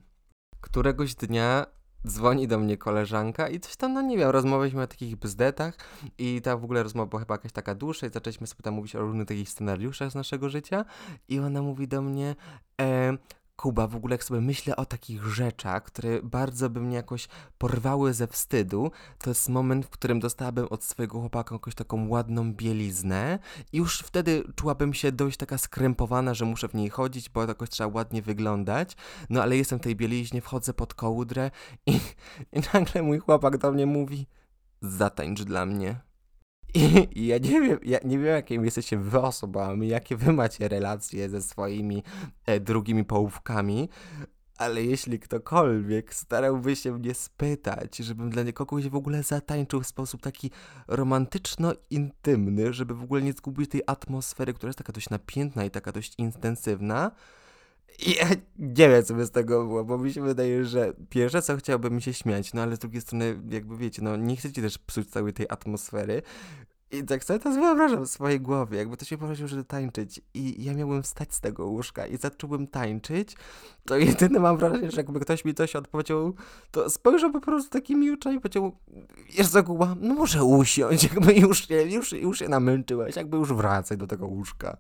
Któregoś 0.62 1.16
dnia 1.16 1.66
dzwoni 2.08 2.48
do 2.48 2.60
mnie 2.60 2.78
koleżanka 2.78 3.48
i 3.48 3.60
coś 3.60 3.76
tam, 3.76 3.94
no 3.94 4.02
nie 4.02 4.18
wiem, 4.18 4.30
rozmawialiśmy 4.30 4.82
o 4.82 4.88
takich 4.88 5.16
bzdetach 5.16 5.78
i 6.18 6.42
ta 6.42 6.58
w 6.58 6.64
ogóle 6.64 6.84
rozmowa 6.84 7.10
była 7.10 7.20
chyba 7.20 7.34
jakaś 7.34 7.52
taka 7.52 7.76
dłuższa 7.76 8.08
i 8.08 8.10
zaczęliśmy 8.10 8.48
sobie 8.48 8.62
tam 8.62 8.74
mówić 8.74 8.96
o 8.96 9.00
różnych 9.00 9.28
takich 9.28 9.50
scenariuszach 9.50 10.12
z 10.12 10.16
naszego 10.16 10.50
życia 10.50 10.86
i 11.28 11.40
ona 11.40 11.62
mówi 11.62 11.88
do 11.88 12.02
mnie, 12.02 12.36
e, 12.82 13.18
Kuba, 13.62 13.88
w 13.88 13.96
ogóle 13.96 14.14
jak 14.14 14.24
sobie 14.24 14.42
myślę 14.42 14.76
o 14.76 14.86
takich 14.86 15.24
rzeczach, 15.24 15.84
które 15.84 16.22
bardzo 16.24 16.70
by 16.70 16.82
mnie 16.82 16.96
jakoś 16.96 17.28
porwały 17.58 18.14
ze 18.14 18.28
wstydu, 18.28 18.92
to 19.20 19.30
jest 19.30 19.50
moment, 19.50 19.86
w 19.86 19.90
którym 19.90 20.20
dostałabym 20.20 20.68
od 20.70 20.84
swojego 20.84 21.20
chłopaka 21.20 21.56
jakąś 21.56 21.76
taką 21.76 22.08
ładną 22.08 22.54
bieliznę 22.54 23.40
i 23.74 23.78
już 23.78 24.00
wtedy 24.00 24.44
czułabym 24.56 24.94
się 24.94 25.12
dość 25.12 25.38
taka 25.38 25.58
skrępowana, 25.58 26.34
że 26.34 26.46
muszę 26.46 26.68
w 26.68 26.74
niej 26.74 26.90
chodzić, 26.90 27.30
bo 27.30 27.46
jakoś 27.46 27.70
trzeba 27.70 27.94
ładnie 27.94 28.22
wyglądać. 28.22 28.96
No 29.30 29.42
ale 29.42 29.58
jestem 29.58 29.80
w 29.80 29.82
tej 29.82 29.96
bieliźnie, 29.96 30.42
wchodzę 30.42 30.74
pod 30.74 30.94
kołdrę 30.94 31.52
i, 31.86 31.92
i 32.54 32.62
nagle 32.74 33.02
mój 33.02 33.20
chłopak 33.20 33.58
do 33.58 33.72
mnie 33.72 33.86
mówi 33.86 34.28
zatańcz 34.82 35.42
dla 35.42 35.66
mnie. 35.66 36.11
I, 36.74 37.08
I, 37.16 37.28
ja 37.28 37.38
nie 37.38 37.62
wiem, 37.62 37.80
ja 37.84 38.00
nie 38.06 38.20
wiem, 38.20 38.28
jakimi 38.28 38.66
jesteście 38.66 38.98
wy 38.98 39.22
osobami, 39.22 39.88
jakie 39.88 40.16
wy 40.16 40.34
macie 40.34 40.68
relacje 40.68 41.30
ze 41.30 41.42
swoimi 41.42 42.04
e, 42.46 42.60
drugimi 42.60 43.06
połówkami, 43.06 43.90
ale 44.58 44.84
jeśli 44.84 45.20
ktokolwiek 45.20 46.14
starałby 46.14 46.76
się 46.76 46.92
mnie 46.92 47.14
spytać, 47.14 47.98
żebym 47.98 48.30
dla 48.30 48.52
kogoś 48.52 48.88
w 48.88 48.96
ogóle 48.96 49.24
zatańczył 49.24 49.82
w 49.82 49.88
sposób 49.88 50.22
taki 50.22 50.52
romantyczno-intymny, 50.88 52.74
żeby 52.74 52.96
w 52.96 53.04
ogóle 53.04 53.22
nie 53.22 53.34
zgubić 53.34 53.72
tej 53.72 53.82
atmosfery, 53.88 54.54
która 54.54 54.70
jest 54.70 54.78
taka 54.78 54.94
dość 54.94 55.10
napiętna 55.10 55.66
i 55.66 55.72
taka 55.72 55.92
dość 55.92 56.14
intensywna, 56.18 57.12
ja 58.08 58.28
nie 58.60 58.90
wiem, 58.90 59.04
co 59.04 59.14
by 59.14 59.26
z 59.26 59.32
tego 59.32 59.66
było, 59.66 59.84
bo 59.84 59.98
mi 59.98 60.14
się 60.14 60.22
wydaje, 60.22 60.66
że 60.66 60.94
pierwsze 61.10 61.42
co 61.42 61.58
chciałbym 61.58 61.96
mi 61.96 62.02
się 62.02 62.14
śmiać, 62.14 62.54
no 62.54 62.62
ale 62.62 62.76
z 62.76 62.80
drugiej 62.80 63.02
strony, 63.02 63.40
jakby 63.50 63.78
wiecie, 63.78 64.02
no 64.02 64.18
nie 64.18 64.36
chcecie 64.36 64.62
też 64.62 64.78
psuć 64.78 65.10
całej 65.10 65.34
tej 65.34 65.46
atmosfery. 65.50 66.22
I 66.92 67.04
tak 67.04 67.24
sobie 67.24 67.40
to 67.40 67.52
wyobrażam 67.52 68.06
w 68.06 68.10
swojej 68.10 68.42
głowie, 68.42 68.78
jakby 68.78 68.98
to 68.98 69.06
się 69.06 69.18
poprosił, 69.18 69.48
żeby 69.48 69.64
tańczyć 69.64 70.22
i 70.34 70.64
ja 70.64 70.74
miałbym 70.74 71.04
wstać 71.04 71.34
z 71.34 71.40
tego 71.40 71.66
łóżka 71.66 72.08
i 72.08 72.18
zacząłbym 72.18 72.68
tańczyć, 72.68 73.36
to 73.86 73.98
jedyne 73.98 74.40
mam 74.40 74.58
wrażenie, 74.58 74.92
że 74.92 74.98
jakby 74.98 75.20
ktoś 75.20 75.46
mi 75.46 75.54
coś 75.54 75.76
odpowiedział, 75.76 76.34
to 76.72 76.90
spojrzał 76.90 77.32
po 77.32 77.42
prostu 77.42 77.70
takimi 77.70 78.12
oczami 78.12 78.38
i 78.38 78.40
powiedział, 78.40 78.78
wiesz 79.38 79.48
co 79.48 79.64
Kuba, 79.64 79.96
no 80.00 80.14
może 80.14 80.44
usiąść, 80.44 81.04
jakby 81.14 81.34
już 81.34 81.68
już, 81.70 82.12
już 82.12 82.40
się 82.40 82.50
namęczyłeś, 82.50 83.16
jakby 83.16 83.38
już 83.38 83.54
wracaj 83.54 83.98
do 83.98 84.08
tego 84.08 84.28
łóżka 84.28 84.78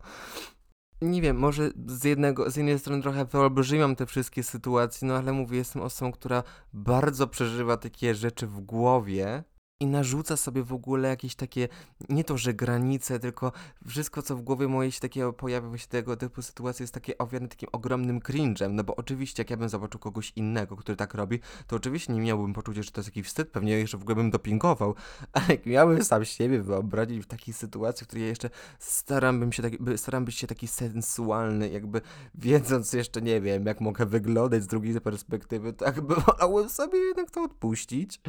nie 1.01 1.21
wiem, 1.21 1.37
może 1.37 1.71
z, 1.87 2.03
jednego, 2.03 2.51
z 2.51 2.55
jednej 2.55 2.79
strony 2.79 3.01
trochę 3.01 3.25
wyolbrzymiam 3.25 3.95
te 3.95 4.05
wszystkie 4.05 4.43
sytuacje, 4.43 5.07
no 5.07 5.15
ale 5.15 5.33
mówię, 5.33 5.57
jestem 5.57 5.81
osobą, 5.81 6.11
która 6.11 6.43
bardzo 6.73 7.27
przeżywa 7.27 7.77
takie 7.77 8.15
rzeczy 8.15 8.47
w 8.47 8.59
głowie 8.61 9.43
i 9.81 9.87
narzuca 9.87 10.37
sobie 10.37 10.63
w 10.63 10.73
ogóle 10.73 11.09
jakieś 11.09 11.35
takie, 11.35 11.67
nie 12.09 12.23
to, 12.23 12.37
że 12.37 12.53
granice, 12.53 13.19
tylko 13.19 13.51
wszystko, 13.87 14.21
co 14.21 14.35
w 14.35 14.41
głowie 14.41 14.67
mojej 14.67 14.91
się 14.91 14.99
takiego 14.99 15.33
pojawia 15.33 15.67
właśnie 15.67 15.89
tego 15.89 16.17
typu 16.17 16.41
sytuacji 16.41 16.83
jest 16.83 16.93
takie 16.93 17.17
owiane 17.17 17.47
takim 17.47 17.69
ogromnym 17.71 18.19
cringe'em, 18.19 18.71
no 18.71 18.83
bo 18.83 18.95
oczywiście 18.95 19.41
jak 19.41 19.49
ja 19.49 19.57
bym 19.57 19.69
zobaczył 19.69 19.99
kogoś 19.99 20.33
innego, 20.35 20.75
który 20.75 20.95
tak 20.95 21.13
robi, 21.13 21.39
to 21.67 21.75
oczywiście 21.75 22.13
nie 22.13 22.21
miałbym 22.21 22.53
poczucia, 22.53 22.83
że 22.83 22.91
to 22.91 22.99
jest 22.99 23.07
jakiś 23.07 23.27
wstyd, 23.27 23.49
pewnie 23.49 23.73
jeszcze 23.73 23.97
w 23.97 24.01
ogóle 24.01 24.15
bym 24.15 24.31
dopingował, 24.31 24.95
ale 25.33 25.45
jak 25.49 25.65
miałbym 25.65 26.03
sam 26.03 26.25
siebie 26.25 26.61
wyobrazić 26.61 27.23
w 27.23 27.27
takiej 27.27 27.53
sytuacji, 27.53 28.05
w 28.05 28.07
której 28.07 28.23
ja 28.23 28.29
jeszcze 28.29 28.49
staram 28.79 29.51
się, 29.51 29.63
tak, 29.63 29.73
staram 29.95 30.25
być 30.25 30.35
się 30.35 30.47
taki 30.47 30.67
sensualny, 30.67 31.69
jakby 31.69 32.01
wiedząc 32.35 32.93
jeszcze, 32.93 33.21
nie 33.21 33.41
wiem, 33.41 33.65
jak 33.65 33.81
mogę 33.81 34.05
wyglądać 34.05 34.63
z 34.63 34.67
drugiej 34.67 35.01
perspektywy, 35.01 35.73
tak 35.73 36.01
by 36.01 36.15
wolałbym 36.15 36.69
sobie 36.69 36.99
jednak 36.99 37.31
to 37.31 37.43
odpuścić. 37.43 38.21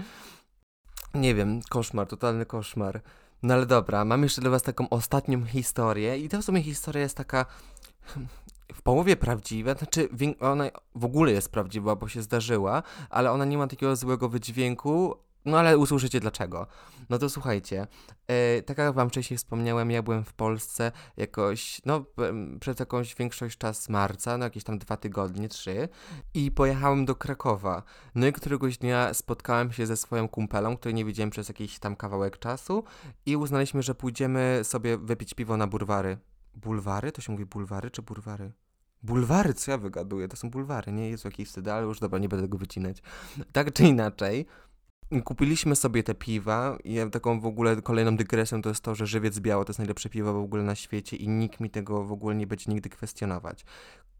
Nie 1.15 1.35
wiem, 1.35 1.61
koszmar, 1.69 2.07
totalny 2.07 2.47
koszmar. 2.47 3.03
No 3.43 3.55
ale 3.55 3.67
dobra, 3.67 4.05
mam 4.05 4.23
jeszcze 4.23 4.41
dla 4.41 4.51
was 4.51 4.63
taką 4.63 4.89
ostatnią 4.89 5.45
historię 5.45 6.19
i 6.19 6.29
to 6.29 6.43
w 6.43 6.45
sumie 6.45 6.63
historia 6.63 7.03
jest 7.03 7.17
taka 7.17 7.47
w 8.75 8.83
połowie 8.83 9.17
prawdziwa, 9.17 9.75
znaczy 9.75 10.09
ona 10.41 10.65
w 10.95 11.05
ogóle 11.05 11.33
jest 11.33 11.53
prawdziwa, 11.53 11.97
bo 11.97 12.09
się 12.09 12.23
zdarzyła, 12.23 12.83
ale 13.11 13.31
ona 13.33 13.45
nie 13.45 13.59
ma 13.59 13.67
takiego 13.67 13.97
złego 13.97 14.29
wydźwięku, 14.29 15.17
no 15.45 15.59
ale 15.59 15.79
usłyszycie 15.79 16.21
dlaczego. 16.21 16.67
No 17.11 17.19
to 17.19 17.31
słuchajcie, 17.31 17.87
yy, 18.29 18.63
tak 18.63 18.79
jak 18.79 18.95
wam 18.95 19.09
wcześniej 19.09 19.39
wspomniałem, 19.39 19.91
ja 19.91 20.03
byłem 20.03 20.25
w 20.25 20.33
Polsce 20.33 20.93
jakoś, 21.17 21.81
no 21.87 22.05
przez 22.61 22.81
jakąś 22.81 23.15
większość 23.15 23.59
czas 23.59 23.89
marca, 23.89 24.39
no 24.39 24.45
jakieś 24.45 24.65
tam 24.65 24.79
dwa 24.79 24.97
tygodnie, 24.97 25.49
trzy 25.49 25.89
i 26.35 26.51
pojechałem 26.51 27.05
do 27.05 27.15
Krakowa. 27.15 27.83
No 28.15 28.27
i 28.27 28.33
któregoś 28.33 28.79
dnia 28.79 29.15
spotkałem 29.15 29.73
się 29.73 29.87
ze 29.87 29.97
swoją 29.97 30.29
kumpelą, 30.29 30.77
której 30.77 30.95
nie 30.95 31.05
widziałem 31.05 31.31
przez 31.31 31.49
jakiś 31.49 31.79
tam 31.79 31.97
kawałek 31.97 32.39
czasu 32.39 32.85
i 33.27 33.37
uznaliśmy, 33.37 33.83
że 33.83 33.95
pójdziemy 33.95 34.61
sobie 34.63 34.99
wypić 34.99 35.35
piwo 35.35 35.57
na 35.57 35.67
bulwary. 35.67 36.19
Bulwary? 36.55 37.13
To 37.13 37.21
się 37.23 37.33
mówi 37.33 37.47
bulwary 37.47 37.91
czy 37.91 38.03
bulwary? 38.03 38.53
Bulwary, 39.03 39.55
co 39.55 39.71
ja 39.71 39.79
wygaduję? 39.79 40.29
To 40.29 40.37
są 40.37 40.51
bulwary, 40.51 40.93
nie? 40.93 41.11
Jest 41.11 41.25
jakiś 41.25 41.49
wstyd, 41.49 41.69
ale 41.69 41.87
już 41.87 42.01
dobra, 42.01 42.19
nie 42.19 42.29
będę 42.29 42.45
tego 42.47 42.59
wycinać. 42.59 43.03
Tak 43.53 43.73
czy 43.73 43.83
inaczej, 43.83 44.47
kupiliśmy 45.21 45.77
sobie 45.77 46.03
te 46.03 46.15
piwa 46.15 46.79
i 46.85 46.99
taką 47.11 47.41
w 47.41 47.47
ogóle 47.47 47.83
kolejną 47.83 48.17
dygresją 48.17 48.63
to 48.63 48.69
jest 48.69 48.85
to, 48.85 48.95
że 48.95 49.07
żywiec 49.07 49.41
biało 49.41 49.65
to 49.65 49.71
jest 49.71 49.79
najlepsze 49.79 50.09
piwo 50.09 50.33
w 50.33 50.37
ogóle 50.37 50.63
na 50.63 50.75
świecie 50.75 51.17
i 51.17 51.29
nikt 51.29 51.61
mi 51.61 51.71
tego 51.71 52.05
w 52.05 52.13
ogóle 52.13 52.35
nie 52.35 52.47
będzie 52.47 52.73
nigdy 52.73 52.89
kwestionować. 52.89 53.65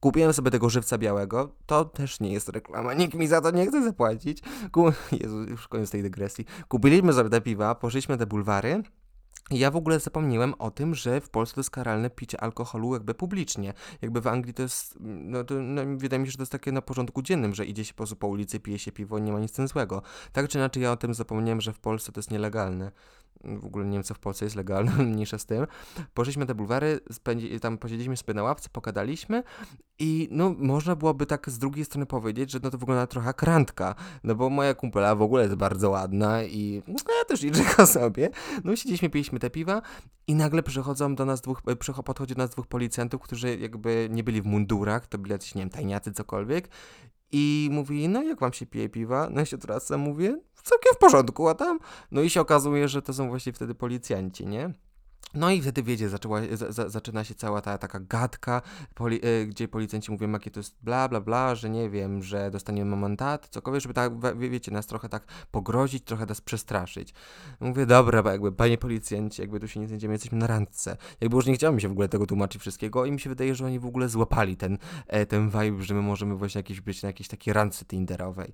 Kupiłem 0.01 0.33
sobie 0.33 0.51
tego 0.51 0.71
żywca 0.71 0.99
białego, 0.99 1.55
to 1.67 1.85
też 1.85 2.21
nie 2.21 2.33
jest 2.33 2.49
reklama, 2.49 2.95
nikt 2.95 3.15
mi 3.15 3.27
za 3.27 3.41
to 3.41 3.51
nie 3.51 3.67
chce 3.67 3.85
zapłacić. 3.85 4.43
Ku... 4.73 4.93
Jezu, 5.21 5.43
już 5.43 5.69
koniec 5.69 5.91
tej 5.91 6.03
dygresji. 6.03 6.45
Kupiliśmy 6.69 7.13
sobie 7.13 7.31
te 7.31 7.41
piwa, 7.41 7.75
poszliśmy 7.75 8.19
te 8.19 8.27
bulwary 8.27 8.83
ja 9.51 9.71
w 9.71 9.77
ogóle 9.77 10.01
zapomniałem 10.01 10.55
o 10.59 10.71
tym, 10.71 10.95
że 10.95 11.21
w 11.21 11.29
Polsce 11.29 11.55
to 11.55 11.61
jest 11.61 11.71
karalne 11.71 12.11
picie 12.11 12.41
alkoholu 12.41 12.95
jakby 12.95 13.15
publicznie. 13.15 13.75
Jakby 14.03 14.21
w 14.21 14.27
Anglii 14.27 14.55
to 14.55 14.63
jest, 14.63 14.97
no 15.01 15.45
to 15.45 15.55
no, 15.55 15.83
wydaje 15.97 16.21
mi 16.21 16.27
się, 16.27 16.31
że 16.31 16.37
to 16.37 16.43
jest 16.43 16.53
takie 16.53 16.73
na 16.73 16.83
porządku 16.83 17.23
dziennym, 17.23 17.55
że 17.55 17.67
idzie 17.67 17.85
się 17.85 17.93
po 17.93 17.97
prostu 17.97 18.17
po 18.17 18.29
ulicy, 18.29 18.61
pije 18.61 18.79
się 18.79 18.93
piwo 18.93 19.19
nie 19.19 19.33
ma 19.33 19.41
nic 19.41 19.51
z 19.51 19.55
tym 19.55 19.69
złego. 19.69 20.03
Tak 20.33 20.49
czy 20.49 20.59
inaczej 20.59 20.83
ja 20.83 20.93
o 20.93 20.97
tym 20.97 21.15
zapomniałem, 21.15 21.61
że 21.61 21.73
w 21.73 21.79
Polsce 21.79 22.13
to 22.13 22.19
jest 22.19 22.31
nielegalne 22.31 22.93
w 23.45 23.65
ogóle 23.65 23.85
nie 23.85 24.03
w 24.03 24.19
Polsce 24.19 24.45
jest 24.45 24.57
legalne, 24.57 24.93
mniejsza 25.05 25.39
z 25.39 25.47
tym. 25.47 25.67
Poszliśmy 26.15 26.47
te 26.47 26.55
bulwary, 26.55 27.01
spędzi, 27.13 27.61
tam 27.61 27.79
posiedzieliśmy 27.79 28.17
sobie 28.17 28.35
na 28.35 28.43
ławce, 28.43 28.69
pokadaliśmy 28.73 29.43
i 29.99 30.29
no 30.31 30.55
można 30.59 30.97
byłoby 30.97 31.27
tak 31.27 31.51
z 31.51 31.59
drugiej 31.59 31.85
strony 31.85 32.07
powiedzieć, 32.07 32.51
że 32.51 32.59
no 32.63 32.71
to 32.71 32.79
wygląda 32.79 33.07
trochę 33.07 33.27
jak 33.27 33.43
randka, 33.43 33.95
no 34.25 34.35
bo 34.35 34.51
moja 34.51 34.75
kumpela 34.75 35.15
w 35.15 35.23
ogóle 35.23 35.43
jest 35.43 35.55
bardzo 35.55 35.91
ładna 35.91 36.43
i 36.43 36.83
no, 36.87 36.95
ja 37.19 37.25
też 37.25 37.43
liczę 37.47 37.87
sobie. 37.87 38.31
No 38.65 38.77
siedzieliśmy, 38.77 39.11
piliśmy 39.11 39.39
te 39.39 39.51
piwa 39.51 39.83
i 40.27 40.35
nagle 40.35 40.63
przychodzą 40.63 41.15
do 41.15 41.25
nas 41.25 41.41
dwóch, 41.41 41.63
podchodzi 42.05 42.35
do 42.35 42.43
nas 42.43 42.51
dwóch 42.51 42.67
policjantów, 42.67 43.23
którzy 43.23 43.59
jakby 43.59 44.09
nie 44.11 44.25
byli 44.25 44.43
w 44.43 44.47
mundurach, 44.47 45.07
to 45.07 45.19
byli 45.19 45.33
jacyś, 45.33 45.55
nie 45.55 45.63
wiem, 45.63 45.71
tajniacy, 45.71 46.13
cokolwiek 46.13 46.69
i 47.33 47.69
mówi, 47.73 48.09
no 48.09 48.23
jak 48.23 48.41
wam 48.41 48.53
się 48.53 48.67
pije 48.67 48.89
piwa? 48.89 49.29
No 49.31 49.41
ja 49.41 49.45
się 49.45 49.59
teraz 49.59 49.91
mówię, 49.91 50.41
całkiem 50.63 50.95
w 50.95 50.99
porządku, 50.99 51.49
a 51.49 51.55
tam? 51.55 51.79
No 52.11 52.23
i 52.23 52.31
się 52.31 52.41
okazuje, 52.41 52.89
że 52.89 53.03
to 53.03 53.13
są 53.13 53.29
właśnie 53.29 53.53
wtedy 53.53 53.75
policjanci, 53.75 54.47
nie? 54.47 54.75
No 55.35 55.51
i 55.51 55.63
wtedy, 55.63 55.83
wiecie, 55.83 56.09
zaczęła, 56.09 56.41
za, 56.69 56.89
zaczyna 56.89 57.25
się 57.25 57.35
cała 57.35 57.61
ta 57.61 57.79
taka 57.79 58.01
gadka, 58.01 58.63
poli, 58.95 59.27
y, 59.27 59.47
gdzie 59.47 59.69
policjanci 59.69 60.13
mówią, 60.13 60.33
jakie 60.33 60.51
to 60.51 60.61
jest 60.61 60.77
bla, 60.83 61.09
bla, 61.09 61.21
bla, 61.21 61.55
że 61.55 61.71
nie 61.71 61.91
wiem, 61.91 62.23
że 62.23 62.51
dostaniemy 62.51 62.97
mandat, 62.97 63.49
cokolwiek, 63.49 63.83
żeby 63.83 63.95
tak, 63.95 64.39
wie, 64.39 64.51
wiecie, 64.51 64.73
nas 64.73 64.87
trochę 64.87 65.09
tak 65.09 65.25
pogrozić, 65.51 66.05
trochę 66.05 66.27
nas 66.27 66.41
przestraszyć. 66.41 67.15
Mówię, 67.61 67.87
dobra, 67.87 68.23
bo 68.23 68.31
jakby, 68.31 68.53
panie 68.53 68.79
policjanci, 68.79 69.43
jakby 69.43 69.61
tu 69.61 69.69
się 69.69 69.81
nie 69.81 69.87
znajdziemy, 69.87 70.15
jesteśmy 70.15 70.39
na 70.39 70.47
randce. 70.47 70.97
Jakby 71.21 71.37
już 71.37 71.47
nie 71.47 71.55
chciałem 71.55 71.75
mi 71.75 71.81
się 71.81 71.89
w 71.89 71.93
ogóle 71.93 72.09
tego 72.09 72.27
tłumaczyć 72.27 72.61
wszystkiego 72.61 73.05
i 73.07 73.13
mi 73.13 73.21
się 73.21 73.31
wydaje, 73.31 73.55
że 73.55 73.67
oni 73.67 73.79
w 73.79 73.87
ogóle 73.87 74.09
złapali 74.09 74.57
ten, 74.57 74.79
e, 75.07 75.27
ten 75.27 75.51
vibe, 75.51 75.83
że 75.83 75.95
my 75.95 76.03
możemy 76.03 76.37
właśnie 76.37 76.59
jakieś 76.59 76.81
być 76.81 77.03
na 77.03 77.07
jakiejś 77.07 77.29
takiej 77.29 77.55
randce 77.55 77.85
tinderowej. 77.85 78.53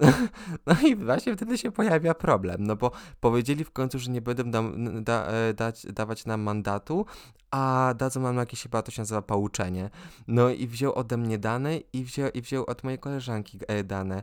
no 0.66 0.74
i 0.88 0.96
właśnie 0.96 1.36
wtedy 1.36 1.58
się 1.58 1.72
pojawia 1.72 2.14
problem, 2.14 2.64
no 2.64 2.76
bo 2.76 2.90
powiedzieli 3.20 3.64
w 3.64 3.70
końcu, 3.70 3.98
że 3.98 4.10
nie 4.10 4.20
będą 4.20 4.50
da, 4.50 4.62
da, 5.00 5.26
e, 5.26 5.54
dać, 5.54 5.86
dawać 5.86 6.11
dawać 6.12 6.26
nam 6.26 6.40
mandatu, 6.40 7.06
a 7.50 7.94
dadzą 7.96 8.20
nam 8.20 8.36
jakieś 8.36 8.62
chyba 8.62 8.82
to 8.82 8.90
się 8.90 9.02
nazywa 9.02 9.22
pouczenie. 9.22 9.90
No 10.28 10.50
i 10.50 10.66
wziął 10.66 10.94
ode 10.94 11.16
mnie 11.16 11.38
dane 11.38 11.76
i 11.76 12.04
wziął, 12.04 12.30
i 12.30 12.42
wziął 12.42 12.64
od 12.66 12.84
mojej 12.84 12.98
koleżanki 12.98 13.58
e, 13.68 13.84
dane. 13.84 14.22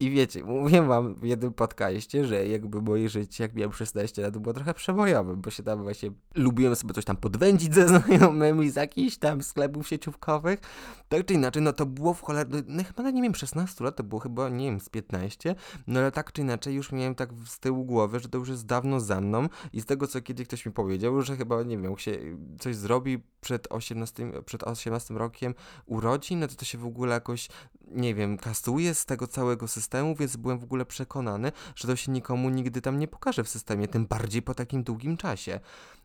I 0.00 0.10
wiecie, 0.10 0.44
mówię 0.44 0.82
wam 0.82 1.14
w 1.14 1.24
jednym 1.24 1.52
podcaście, 1.52 2.24
że 2.24 2.46
jakby 2.46 2.82
moje 2.82 3.08
życie, 3.08 3.44
jak 3.44 3.54
miałem 3.54 3.72
16 3.72 4.22
lat, 4.22 4.38
było 4.38 4.54
trochę 4.54 4.74
przebojowe, 4.74 5.36
bo 5.36 5.50
się 5.50 5.62
tam 5.62 5.82
właśnie 5.82 6.10
lubiłem 6.34 6.76
sobie 6.76 6.94
coś 6.94 7.04
tam 7.04 7.16
podwędzić 7.16 7.74
ze 7.74 7.88
znajomymi 7.98 8.70
z 8.70 8.76
jakichś 8.76 9.16
tam 9.16 9.42
sklepów 9.42 9.88
sieciówkowych. 9.88 10.60
Tak 11.08 11.26
czy 11.26 11.34
inaczej, 11.34 11.62
no 11.62 11.72
to 11.72 11.86
było 11.86 12.14
w 12.14 12.22
cholerę, 12.22 12.50
no 12.66 12.84
chyba 12.84 13.10
nie 13.10 13.22
miałem 13.22 13.34
16 13.34 13.84
lat, 13.84 13.96
to 13.96 14.02
było 14.02 14.20
chyba, 14.20 14.48
nie 14.48 14.64
wiem, 14.64 14.80
z 14.80 14.88
15, 14.88 15.54
no 15.86 16.00
ale 16.00 16.12
tak 16.12 16.32
czy 16.32 16.40
inaczej 16.40 16.74
już 16.74 16.92
miałem 16.92 17.14
tak 17.14 17.30
z 17.46 17.58
tyłu 17.58 17.84
głowy, 17.84 18.20
że 18.20 18.28
to 18.28 18.38
już 18.38 18.48
jest 18.48 18.66
dawno 18.66 19.00
za 19.00 19.20
mną. 19.20 19.48
I 19.72 19.80
z 19.80 19.86
tego, 19.86 20.06
co 20.06 20.20
kiedyś 20.20 20.46
ktoś 20.46 20.66
mi 20.66 20.72
powiedział, 20.72 21.22
że 21.22 21.36
chyba, 21.36 21.62
nie 21.62 21.78
wiem, 21.78 21.98
się 21.98 22.18
coś 22.58 22.76
zrobi 22.76 23.22
przed 23.40 23.66
18, 23.70 24.32
przed 24.46 24.62
18 24.62 25.14
rokiem 25.14 25.54
urodzin, 25.86 26.40
no 26.40 26.48
to 26.48 26.54
to 26.54 26.64
się 26.64 26.78
w 26.78 26.86
ogóle 26.86 27.14
jakoś, 27.14 27.48
nie 27.86 28.14
wiem, 28.14 28.38
kasuje 28.38 28.94
z 28.94 29.04
tego 29.04 29.26
całego 29.26 29.68
systemu, 29.68 29.87
więc 30.14 30.36
byłem 30.36 30.58
w 30.58 30.64
ogóle 30.64 30.86
przekonany, 30.86 31.52
że 31.74 31.88
to 31.88 31.96
się 31.96 32.12
nikomu 32.12 32.50
nigdy 32.50 32.80
tam 32.80 32.98
nie 32.98 33.08
pokaże 33.08 33.44
w 33.44 33.48
systemie, 33.48 33.88
tym 33.88 34.06
bardziej 34.06 34.42
po 34.42 34.54
takim 34.54 34.82
długim 34.82 35.16
czasie. 35.16 35.60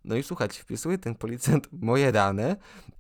No 0.06 0.16
i 0.16 0.24
słuchajcie, 0.24 0.62
wpisuje 0.62 0.98
ten 0.98 1.16
policjant 1.16 1.68
moje 1.72 2.12
dane 2.12 2.56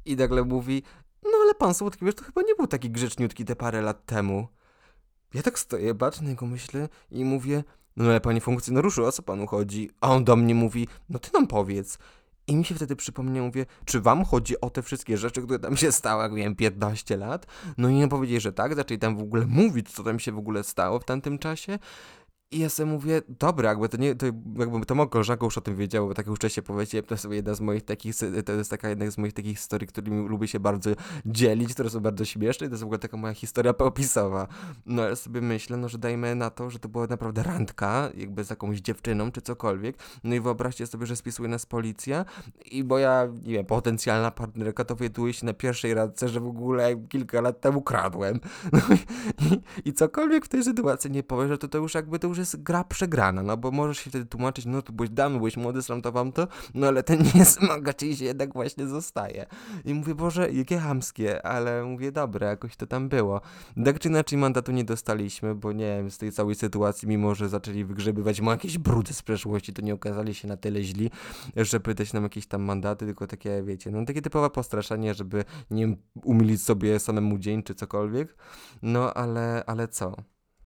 i 0.05 0.15
nagle 0.15 0.43
mówi, 0.43 0.83
no 1.23 1.31
ale 1.43 1.55
pan 1.55 1.73
Słodkiewicz 1.73 2.15
to 2.15 2.23
chyba 2.23 2.41
nie 2.41 2.55
był 2.55 2.67
taki 2.67 2.89
grzeczniutki 2.89 3.45
te 3.45 3.55
parę 3.55 3.81
lat 3.81 4.05
temu. 4.05 4.47
Ja 5.33 5.41
tak 5.41 5.59
stoję, 5.59 5.93
baczę 5.93 6.23
na 6.23 6.47
myślę 6.47 6.89
i 7.11 7.25
mówię, 7.25 7.63
no 7.95 8.05
ale 8.05 8.21
panie 8.21 8.41
funkcjonariuszu, 8.41 9.05
o 9.05 9.11
co 9.11 9.23
panu 9.23 9.47
chodzi? 9.47 9.89
A 10.01 10.11
on 10.11 10.23
do 10.23 10.35
mnie 10.35 10.55
mówi, 10.55 10.87
no 11.09 11.19
ty 11.19 11.29
nam 11.33 11.47
powiedz. 11.47 11.97
I 12.47 12.55
mi 12.55 12.65
się 12.65 12.75
wtedy 12.75 12.95
przypomniał, 12.95 13.45
mówię, 13.45 13.65
czy 13.85 14.01
wam 14.01 14.25
chodzi 14.25 14.61
o 14.61 14.69
te 14.69 14.81
wszystkie 14.81 15.17
rzeczy, 15.17 15.41
które 15.41 15.59
tam 15.59 15.77
się 15.77 15.91
stały, 15.91 16.23
jak 16.23 16.31
miałem 16.31 16.55
15 16.55 17.17
lat? 17.17 17.45
No 17.77 17.89
i 17.89 17.93
nie 17.93 18.07
powiedzieli, 18.07 18.41
że 18.41 18.53
tak, 18.53 18.75
zaczęli 18.75 18.99
tam 18.99 19.17
w 19.17 19.21
ogóle 19.21 19.45
mówić, 19.45 19.91
co 19.91 20.03
tam 20.03 20.19
się 20.19 20.31
w 20.31 20.37
ogóle 20.37 20.63
stało 20.63 20.99
w 20.99 21.05
tamtym 21.05 21.39
czasie. 21.39 21.79
I 22.53 22.59
ja 22.59 22.69
sobie 22.69 22.91
mówię, 22.91 23.21
dobra, 23.39 23.69
jakby 23.69 23.89
to 23.89 23.97
nie, 23.97 24.15
to 24.15 24.25
jakby 24.57 24.85
to 24.85 24.95
moja 24.95 25.09
koleżanka 25.09 25.45
już 25.45 25.57
o 25.57 25.61
tym 25.61 25.75
wiedziała, 25.75 26.07
bo 26.07 26.13
tak 26.13 26.27
już 26.27 26.35
wcześniej 26.35 26.63
powiedziałem, 26.63 27.05
to 27.05 27.13
jest 27.13 27.27
jedna 27.31 27.53
z 27.53 27.61
moich 27.61 27.83
takich, 27.83 28.15
to 28.45 28.51
jest 28.51 28.69
taka 28.69 28.89
jedna 28.89 29.11
z 29.11 29.17
moich 29.17 29.33
takich 29.33 29.57
historii, 29.57 29.87
którymi 29.87 30.29
lubię 30.29 30.47
się 30.47 30.59
bardzo 30.59 30.89
dzielić, 31.25 31.73
które 31.73 31.89
są 31.89 31.99
bardzo 31.99 32.25
śmieszne 32.25 32.67
i 32.67 32.69
to 32.69 32.73
jest 32.73 32.83
w 32.83 32.85
ogóle 32.85 32.99
taka 32.99 33.17
moja 33.17 33.33
historia 33.33 33.73
popisowa. 33.73 34.47
No 34.85 35.01
ale 35.01 35.15
sobie 35.15 35.41
myślę, 35.41 35.77
no 35.77 35.89
że 35.89 35.97
dajmy 35.97 36.35
na 36.35 36.49
to, 36.49 36.69
że 36.69 36.79
to 36.79 36.89
była 36.89 37.07
naprawdę 37.07 37.43
randka, 37.43 38.09
jakby 38.17 38.43
z 38.43 38.49
jakąś 38.49 38.79
dziewczyną 38.79 39.31
czy 39.31 39.41
cokolwiek, 39.41 39.97
no 40.23 40.35
i 40.35 40.39
wyobraźcie 40.39 40.87
sobie, 40.87 41.05
że 41.05 41.15
spisuje 41.15 41.49
nas 41.49 41.65
policja 41.65 42.25
i 42.71 42.83
moja, 42.83 43.27
nie 43.43 43.53
wiem, 43.53 43.65
potencjalna 43.65 44.31
partnerka 44.31 44.83
dowiaduje 44.83 45.33
się 45.33 45.45
na 45.45 45.53
pierwszej 45.53 45.93
randce, 45.93 46.29
że 46.29 46.39
w 46.39 46.47
ogóle 46.47 46.95
kilka 47.09 47.41
lat 47.41 47.61
temu 47.61 47.81
kradłem. 47.81 48.39
No 48.73 48.79
i, 48.95 48.99
i, 49.45 49.89
i 49.89 49.93
cokolwiek 49.93 50.45
w 50.45 50.49
tej 50.49 50.63
sytuacji 50.63 51.11
nie 51.11 51.23
powie, 51.23 51.47
że 51.47 51.57
to, 51.57 51.67
to 51.67 51.77
już 51.77 51.93
jakby 51.93 52.19
to 52.19 52.27
już 52.27 52.42
gra 52.55 52.83
przegrana, 52.83 53.43
no 53.43 53.57
bo 53.57 53.71
możesz 53.71 53.97
się 53.97 54.09
wtedy 54.09 54.25
tłumaczyć, 54.25 54.65
no 54.65 54.81
to 54.81 54.93
byłeś 54.93 55.09
damy, 55.09 55.37
byłeś 55.37 55.57
młody, 55.57 55.79
to 56.03 56.11
wam 56.11 56.31
to, 56.31 56.47
no 56.73 56.87
ale 56.87 57.03
ten 57.03 57.23
nie 57.35 57.45
smaga, 57.45 57.93
czyli 57.93 58.17
się 58.17 58.25
jednak 58.25 58.53
właśnie 58.53 58.87
zostaje. 58.87 59.45
I 59.85 59.93
mówię, 59.93 60.15
Boże, 60.15 60.51
jakie 60.51 60.77
hamskie, 60.77 61.45
ale 61.45 61.83
mówię, 61.83 62.11
dobra, 62.11 62.47
jakoś 62.47 62.75
to 62.75 62.87
tam 62.87 63.09
było. 63.09 63.41
Tak 63.85 63.99
czy 63.99 64.09
inaczej 64.09 64.37
mandatu 64.37 64.71
nie 64.71 64.83
dostaliśmy, 64.83 65.55
bo 65.55 65.71
nie 65.71 65.97
wiem, 65.97 66.11
z 66.11 66.17
tej 66.17 66.31
całej 66.31 66.55
sytuacji, 66.55 67.07
mimo 67.07 67.35
że 67.35 67.49
zaczęli 67.49 67.85
wygrzebywać 67.85 68.41
mu 68.41 68.51
jakieś 68.51 68.77
brudy 68.77 69.13
z 69.13 69.21
przeszłości, 69.21 69.73
to 69.73 69.81
nie 69.81 69.93
okazali 69.93 70.33
się 70.33 70.47
na 70.47 70.57
tyle 70.57 70.83
źli, 70.83 71.11
żeby 71.55 71.95
dać 71.95 72.13
nam 72.13 72.23
jakieś 72.23 72.47
tam 72.47 72.61
mandaty, 72.61 73.05
tylko 73.05 73.27
takie, 73.27 73.63
wiecie, 73.63 73.91
no 73.91 74.05
takie 74.05 74.21
typowe 74.21 74.49
postraszanie, 74.49 75.13
żeby 75.13 75.45
nie 75.71 75.95
umilić 76.23 76.61
sobie 76.61 76.99
samemu 76.99 77.37
dzień 77.37 77.63
czy 77.63 77.75
cokolwiek. 77.75 78.35
No 78.81 79.13
ale, 79.13 79.63
ale 79.65 79.87
co? 79.87 80.15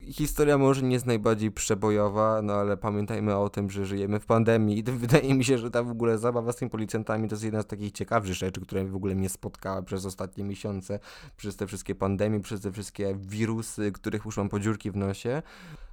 Historia 0.07 0.57
może 0.57 0.81
nie 0.81 0.93
jest 0.93 1.05
najbardziej 1.05 1.51
przebojowa, 1.51 2.41
no 2.41 2.53
ale 2.53 2.77
pamiętajmy 2.77 3.37
o 3.37 3.49
tym, 3.49 3.69
że 3.69 3.85
żyjemy 3.85 4.19
w 4.19 4.25
pandemii 4.25 4.79
i 4.79 4.83
wydaje 5.07 5.33
mi 5.33 5.45
się, 5.45 5.57
że 5.57 5.71
ta 5.71 5.83
w 5.83 5.89
ogóle 5.89 6.17
zabawa 6.17 6.51
z 6.51 6.55
tymi 6.55 6.71
policjantami 6.71 7.29
to 7.29 7.35
jest 7.35 7.43
jedna 7.43 7.61
z 7.61 7.65
takich 7.65 7.91
ciekawszych 7.91 8.35
rzeczy, 8.35 8.61
które 8.61 8.85
w 8.85 8.95
ogóle 8.95 9.15
mnie 9.15 9.29
spotkała 9.29 9.81
przez 9.81 10.05
ostatnie 10.05 10.43
miesiące, 10.43 10.99
przez 11.37 11.55
te 11.55 11.67
wszystkie 11.67 11.95
pandemie, 11.95 12.39
przez 12.39 12.61
te 12.61 12.71
wszystkie 12.71 13.15
wirusy, 13.19 13.91
których 13.91 14.25
już 14.25 14.37
mam 14.37 14.49
podziurki 14.49 14.91
w 14.91 14.95
nosie. 14.95 15.41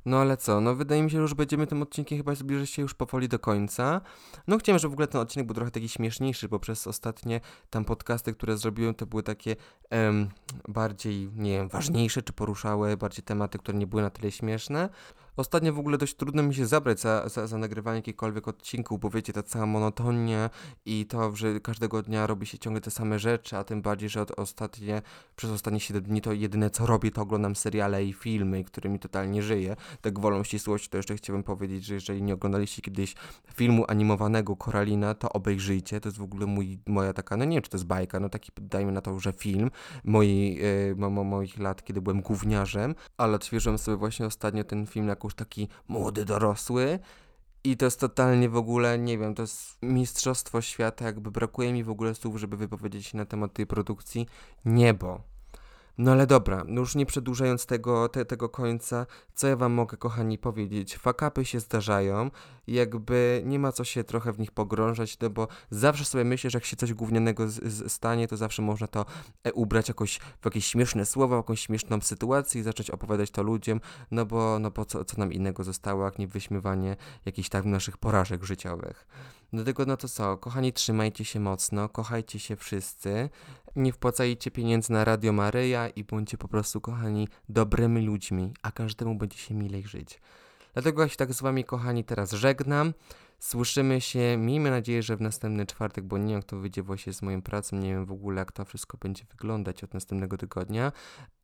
No 0.05 0.17
ale 0.17 0.37
co, 0.37 0.61
no 0.61 0.75
wydaje 0.75 1.03
mi 1.03 1.11
się, 1.11 1.17
że 1.17 1.23
już 1.23 1.35
będziemy 1.35 1.67
tym 1.67 1.83
odcinkiem 1.83 2.19
chyba 2.19 2.35
zbliżyć 2.35 2.71
się 2.71 2.83
już 2.83 2.95
powoli 2.95 3.29
do 3.29 3.39
końca. 3.39 4.01
No 4.47 4.59
chciałem, 4.59 4.79
żeby 4.79 4.91
w 4.91 4.95
ogóle 4.95 5.07
ten 5.07 5.21
odcinek 5.21 5.47
był 5.47 5.55
trochę 5.55 5.71
taki 5.71 5.89
śmieszniejszy, 5.89 6.49
bo 6.49 6.59
przez 6.59 6.87
ostatnie 6.87 7.41
tam 7.71 7.85
podcasty, 7.85 8.33
które 8.33 8.57
zrobiłem, 8.57 8.95
to 8.95 9.07
były 9.07 9.23
takie 9.23 9.57
em, 9.91 10.29
bardziej, 10.69 11.31
nie 11.37 11.51
wiem, 11.51 11.69
ważniejsze, 11.69 12.23
czy 12.23 12.33
poruszały 12.33 12.97
bardziej 12.97 13.25
tematy, 13.25 13.59
które 13.59 13.79
nie 13.79 13.87
były 13.87 14.03
na 14.03 14.11
tyle 14.11 14.31
śmieszne. 14.31 14.89
Ostatnio 15.37 15.73
w 15.73 15.79
ogóle 15.79 15.99
dość 15.99 16.15
trudno 16.15 16.43
mi 16.43 16.55
się 16.55 16.67
zabrać 16.67 17.01
za, 17.01 17.29
za, 17.29 17.47
za 17.47 17.59
nagrywanie 17.59 17.99
jakichkolwiek 17.99 18.49
odcinków, 18.49 19.01
bo 19.01 19.11
wiecie, 19.11 19.33
ta 19.33 19.43
cała 19.43 19.67
monotonia 19.67 20.51
i 20.85 21.07
to, 21.07 21.37
że 21.37 21.61
każdego 21.61 22.03
dnia 22.03 22.27
robi 22.27 22.47
się 22.47 22.59
ciągle 22.59 22.81
te 22.81 22.91
same 22.91 23.19
rzeczy, 23.19 23.57
a 23.57 23.65
tym 23.65 23.83
bardziej, 23.83 24.09
że 24.09 24.23
od 24.23 24.39
ostatnie, 24.39 25.03
przez 25.37 25.51
ostatnie 25.51 25.81
7 25.81 26.03
dni 26.03 26.21
to 26.21 26.33
jedyne 26.33 26.71
co 26.71 26.87
robię, 26.87 27.11
to 27.11 27.23
oglądam 27.23 27.57
seriale 27.57 28.05
i 28.05 28.13
filmy, 28.13 28.65
którymi 28.65 28.99
totalnie 28.99 29.43
żyję. 29.43 29.77
Tak 30.01 30.21
wolą 30.21 30.45
ścisłości, 30.45 30.89
to 30.89 30.97
jeszcze 30.97 31.17
chciałbym 31.17 31.43
powiedzieć, 31.43 31.85
że 31.85 31.95
jeżeli 31.95 32.23
nie 32.23 32.35
oglądaliście 32.35 32.83
kiedyś 32.83 33.15
filmu 33.55 33.85
animowanego 33.89 34.57
Koralina, 34.57 35.15
to 35.15 35.33
obejrzyjcie. 35.33 36.01
To 36.01 36.09
jest 36.09 36.19
w 36.19 36.23
ogóle 36.23 36.47
mój, 36.47 36.79
moja 36.87 37.13
taka, 37.13 37.37
no 37.37 37.45
nie 37.45 37.57
wiem, 37.57 37.63
czy 37.63 37.71
to 37.71 37.77
jest 37.77 37.87
bajka, 37.87 38.21
no 38.21 38.29
taki, 38.29 38.53
dajmy 38.61 38.93
na 38.93 39.01
to, 39.01 39.21
że 39.21 39.33
film 39.33 39.71
moi, 40.05 40.55
yy, 40.55 40.95
mo, 40.97 41.11
mo, 41.11 41.25
moich 41.25 41.59
lat, 41.59 41.85
kiedy 41.85 42.03
byłem 42.03 42.21
gówniarzem, 42.21 42.95
ale 43.17 43.37
odświeżyłem 43.37 43.79
sobie 43.79 43.97
właśnie 43.97 44.27
ostatnio 44.27 44.65
ten 44.65 44.87
film 44.87 45.07
jako 45.21 45.27
już 45.27 45.35
taki 45.35 45.69
młody, 45.89 46.25
dorosły. 46.25 46.99
I 47.65 47.77
to 47.77 47.85
jest 47.85 48.01
totalnie 48.01 48.49
w 48.49 48.57
ogóle, 48.57 48.99
nie 48.99 49.19
wiem, 49.19 49.35
to 49.35 49.43
jest 49.43 49.79
mistrzostwo 49.83 50.61
świata, 50.61 51.05
jakby 51.05 51.31
brakuje 51.31 51.73
mi 51.73 51.85
w 51.85 51.91
ogóle 51.91 52.15
słów, 52.15 52.37
żeby 52.37 52.57
wypowiedzieć 52.57 53.07
się 53.07 53.17
na 53.19 53.25
temat 53.25 53.53
tej 53.53 53.67
produkcji. 53.67 54.27
Niebo. 54.65 55.30
No 55.99 56.13
ale 56.13 56.27
dobra, 56.27 56.65
no 56.67 56.81
już 56.81 56.95
nie 56.95 57.07
przedłużając 57.07 57.67
tego, 57.67 58.09
te, 58.09 58.25
tego 58.25 58.49
końca, 58.49 59.07
co 59.35 59.47
ja 59.47 59.57
wam 59.57 59.73
mogę, 59.73 59.97
kochani, 59.97 60.39
powiedzieć? 60.39 60.97
Fakapy 60.97 61.45
się 61.45 61.61
zdarzają, 61.61 62.31
jakby 62.67 63.43
nie 63.45 63.59
ma 63.59 63.73
co 63.73 63.85
się 63.85 64.05
trochę 64.05 64.33
w 64.33 64.39
nich 64.39 64.51
pogrążać, 64.51 65.19
no 65.21 65.31
bo 65.31 65.49
zawsze 65.71 66.05
sobie 66.05 66.25
myślę, 66.25 66.51
że 66.51 66.57
jak 66.57 66.65
się 66.65 66.77
coś 66.77 66.95
gównianego 66.95 67.49
z, 67.49 67.55
z 67.55 67.93
stanie, 67.93 68.29
to 68.29 68.37
zawsze 68.37 68.63
można 68.63 68.87
to 68.87 69.07
e, 69.45 69.53
ubrać 69.53 69.89
jakoś 69.89 70.19
w 70.19 70.45
jakieś 70.45 70.67
śmieszne 70.67 71.07
słowa, 71.07 71.37
w 71.37 71.39
jakąś 71.39 71.61
śmieszną 71.61 72.01
sytuację 72.01 72.61
i 72.61 72.65
zacząć 72.65 72.91
opowiadać 72.91 73.31
to 73.31 73.43
ludziom, 73.43 73.81
no 74.11 74.27
bo, 74.27 74.59
no 74.59 74.71
bo 74.71 74.85
co, 74.85 75.05
co 75.05 75.19
nam 75.19 75.33
innego 75.33 75.65
zostało, 75.65 76.05
jak 76.05 76.19
nie 76.19 76.29
wyśmiewanie 76.29 76.97
jakichś 77.27 77.49
tak 77.49 77.65
naszych 77.65 77.99
porażek 77.99 78.45
życiowych. 78.45 79.07
Dlatego 79.53 79.87
no 79.87 79.97
to 79.97 80.09
co, 80.09 80.37
kochani, 80.37 80.73
trzymajcie 80.73 81.25
się 81.25 81.41
mocno, 81.41 81.89
kochajcie 81.89 82.39
się 82.39 82.57
wszyscy, 82.57 83.29
nie 83.77 83.93
wpłacajcie 83.93 84.51
pieniędzy 84.51 84.93
na 84.93 85.05
Radio 85.05 85.33
Maryja 85.33 85.89
i 85.89 86.05
bądźcie 86.05 86.39
po 86.39 86.49
prostu, 86.49 86.81
kochani, 86.81 87.29
dobrymi 87.49 88.07
ludźmi, 88.07 88.53
a 88.63 88.73
każdemu 88.73 89.15
będzie 89.15 89.39
się 89.39 89.55
milej 89.55 89.87
żyć. 89.87 90.21
Dlatego 90.73 91.03
ja 91.03 91.09
się 91.09 91.17
tak 91.17 91.35
z 91.35 91.41
wami, 91.41 91.65
kochani, 91.65 92.05
teraz 92.05 92.33
żegnam. 92.33 92.95
Słyszymy 93.39 94.01
się, 94.01 94.37
miejmy 94.39 94.71
nadzieję, 94.71 95.03
że 95.03 95.17
w 95.17 95.21
następny 95.21 95.67
czwartek, 95.67 96.05
bo 96.05 96.19
nie 96.19 96.27
wiem 96.27 96.37
jak 96.37 96.45
to 96.45 96.57
wyjdzie 96.57 96.83
właśnie 96.83 97.13
z 97.13 97.23
moją 97.23 97.43
pracą, 97.43 97.77
nie 97.77 97.89
wiem 97.89 98.07
w 98.07 98.13
ogóle 98.13 98.39
jak 98.39 98.53
to 98.53 98.65
wszystko 98.65 98.99
będzie 98.99 99.25
wyglądać 99.31 99.85
od 99.85 99.95
następnego 99.95 100.37
tygodnia, 100.39 100.93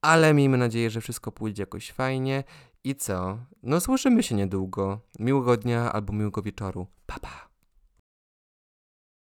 ale 0.00 0.34
miejmy 0.34 0.58
nadzieję, 0.58 0.90
że 0.90 1.00
wszystko 1.00 1.32
pójdzie 1.32 1.62
jakoś 1.62 1.92
fajnie 1.92 2.44
i 2.84 2.94
co? 2.94 3.38
No 3.62 3.80
słyszymy 3.80 4.22
się 4.22 4.34
niedługo. 4.34 5.00
Miłego 5.18 5.56
dnia 5.56 5.92
albo 5.92 6.12
miłego 6.12 6.42
wieczoru. 6.42 6.86
Pa 7.06 7.18
pa! 7.20 7.55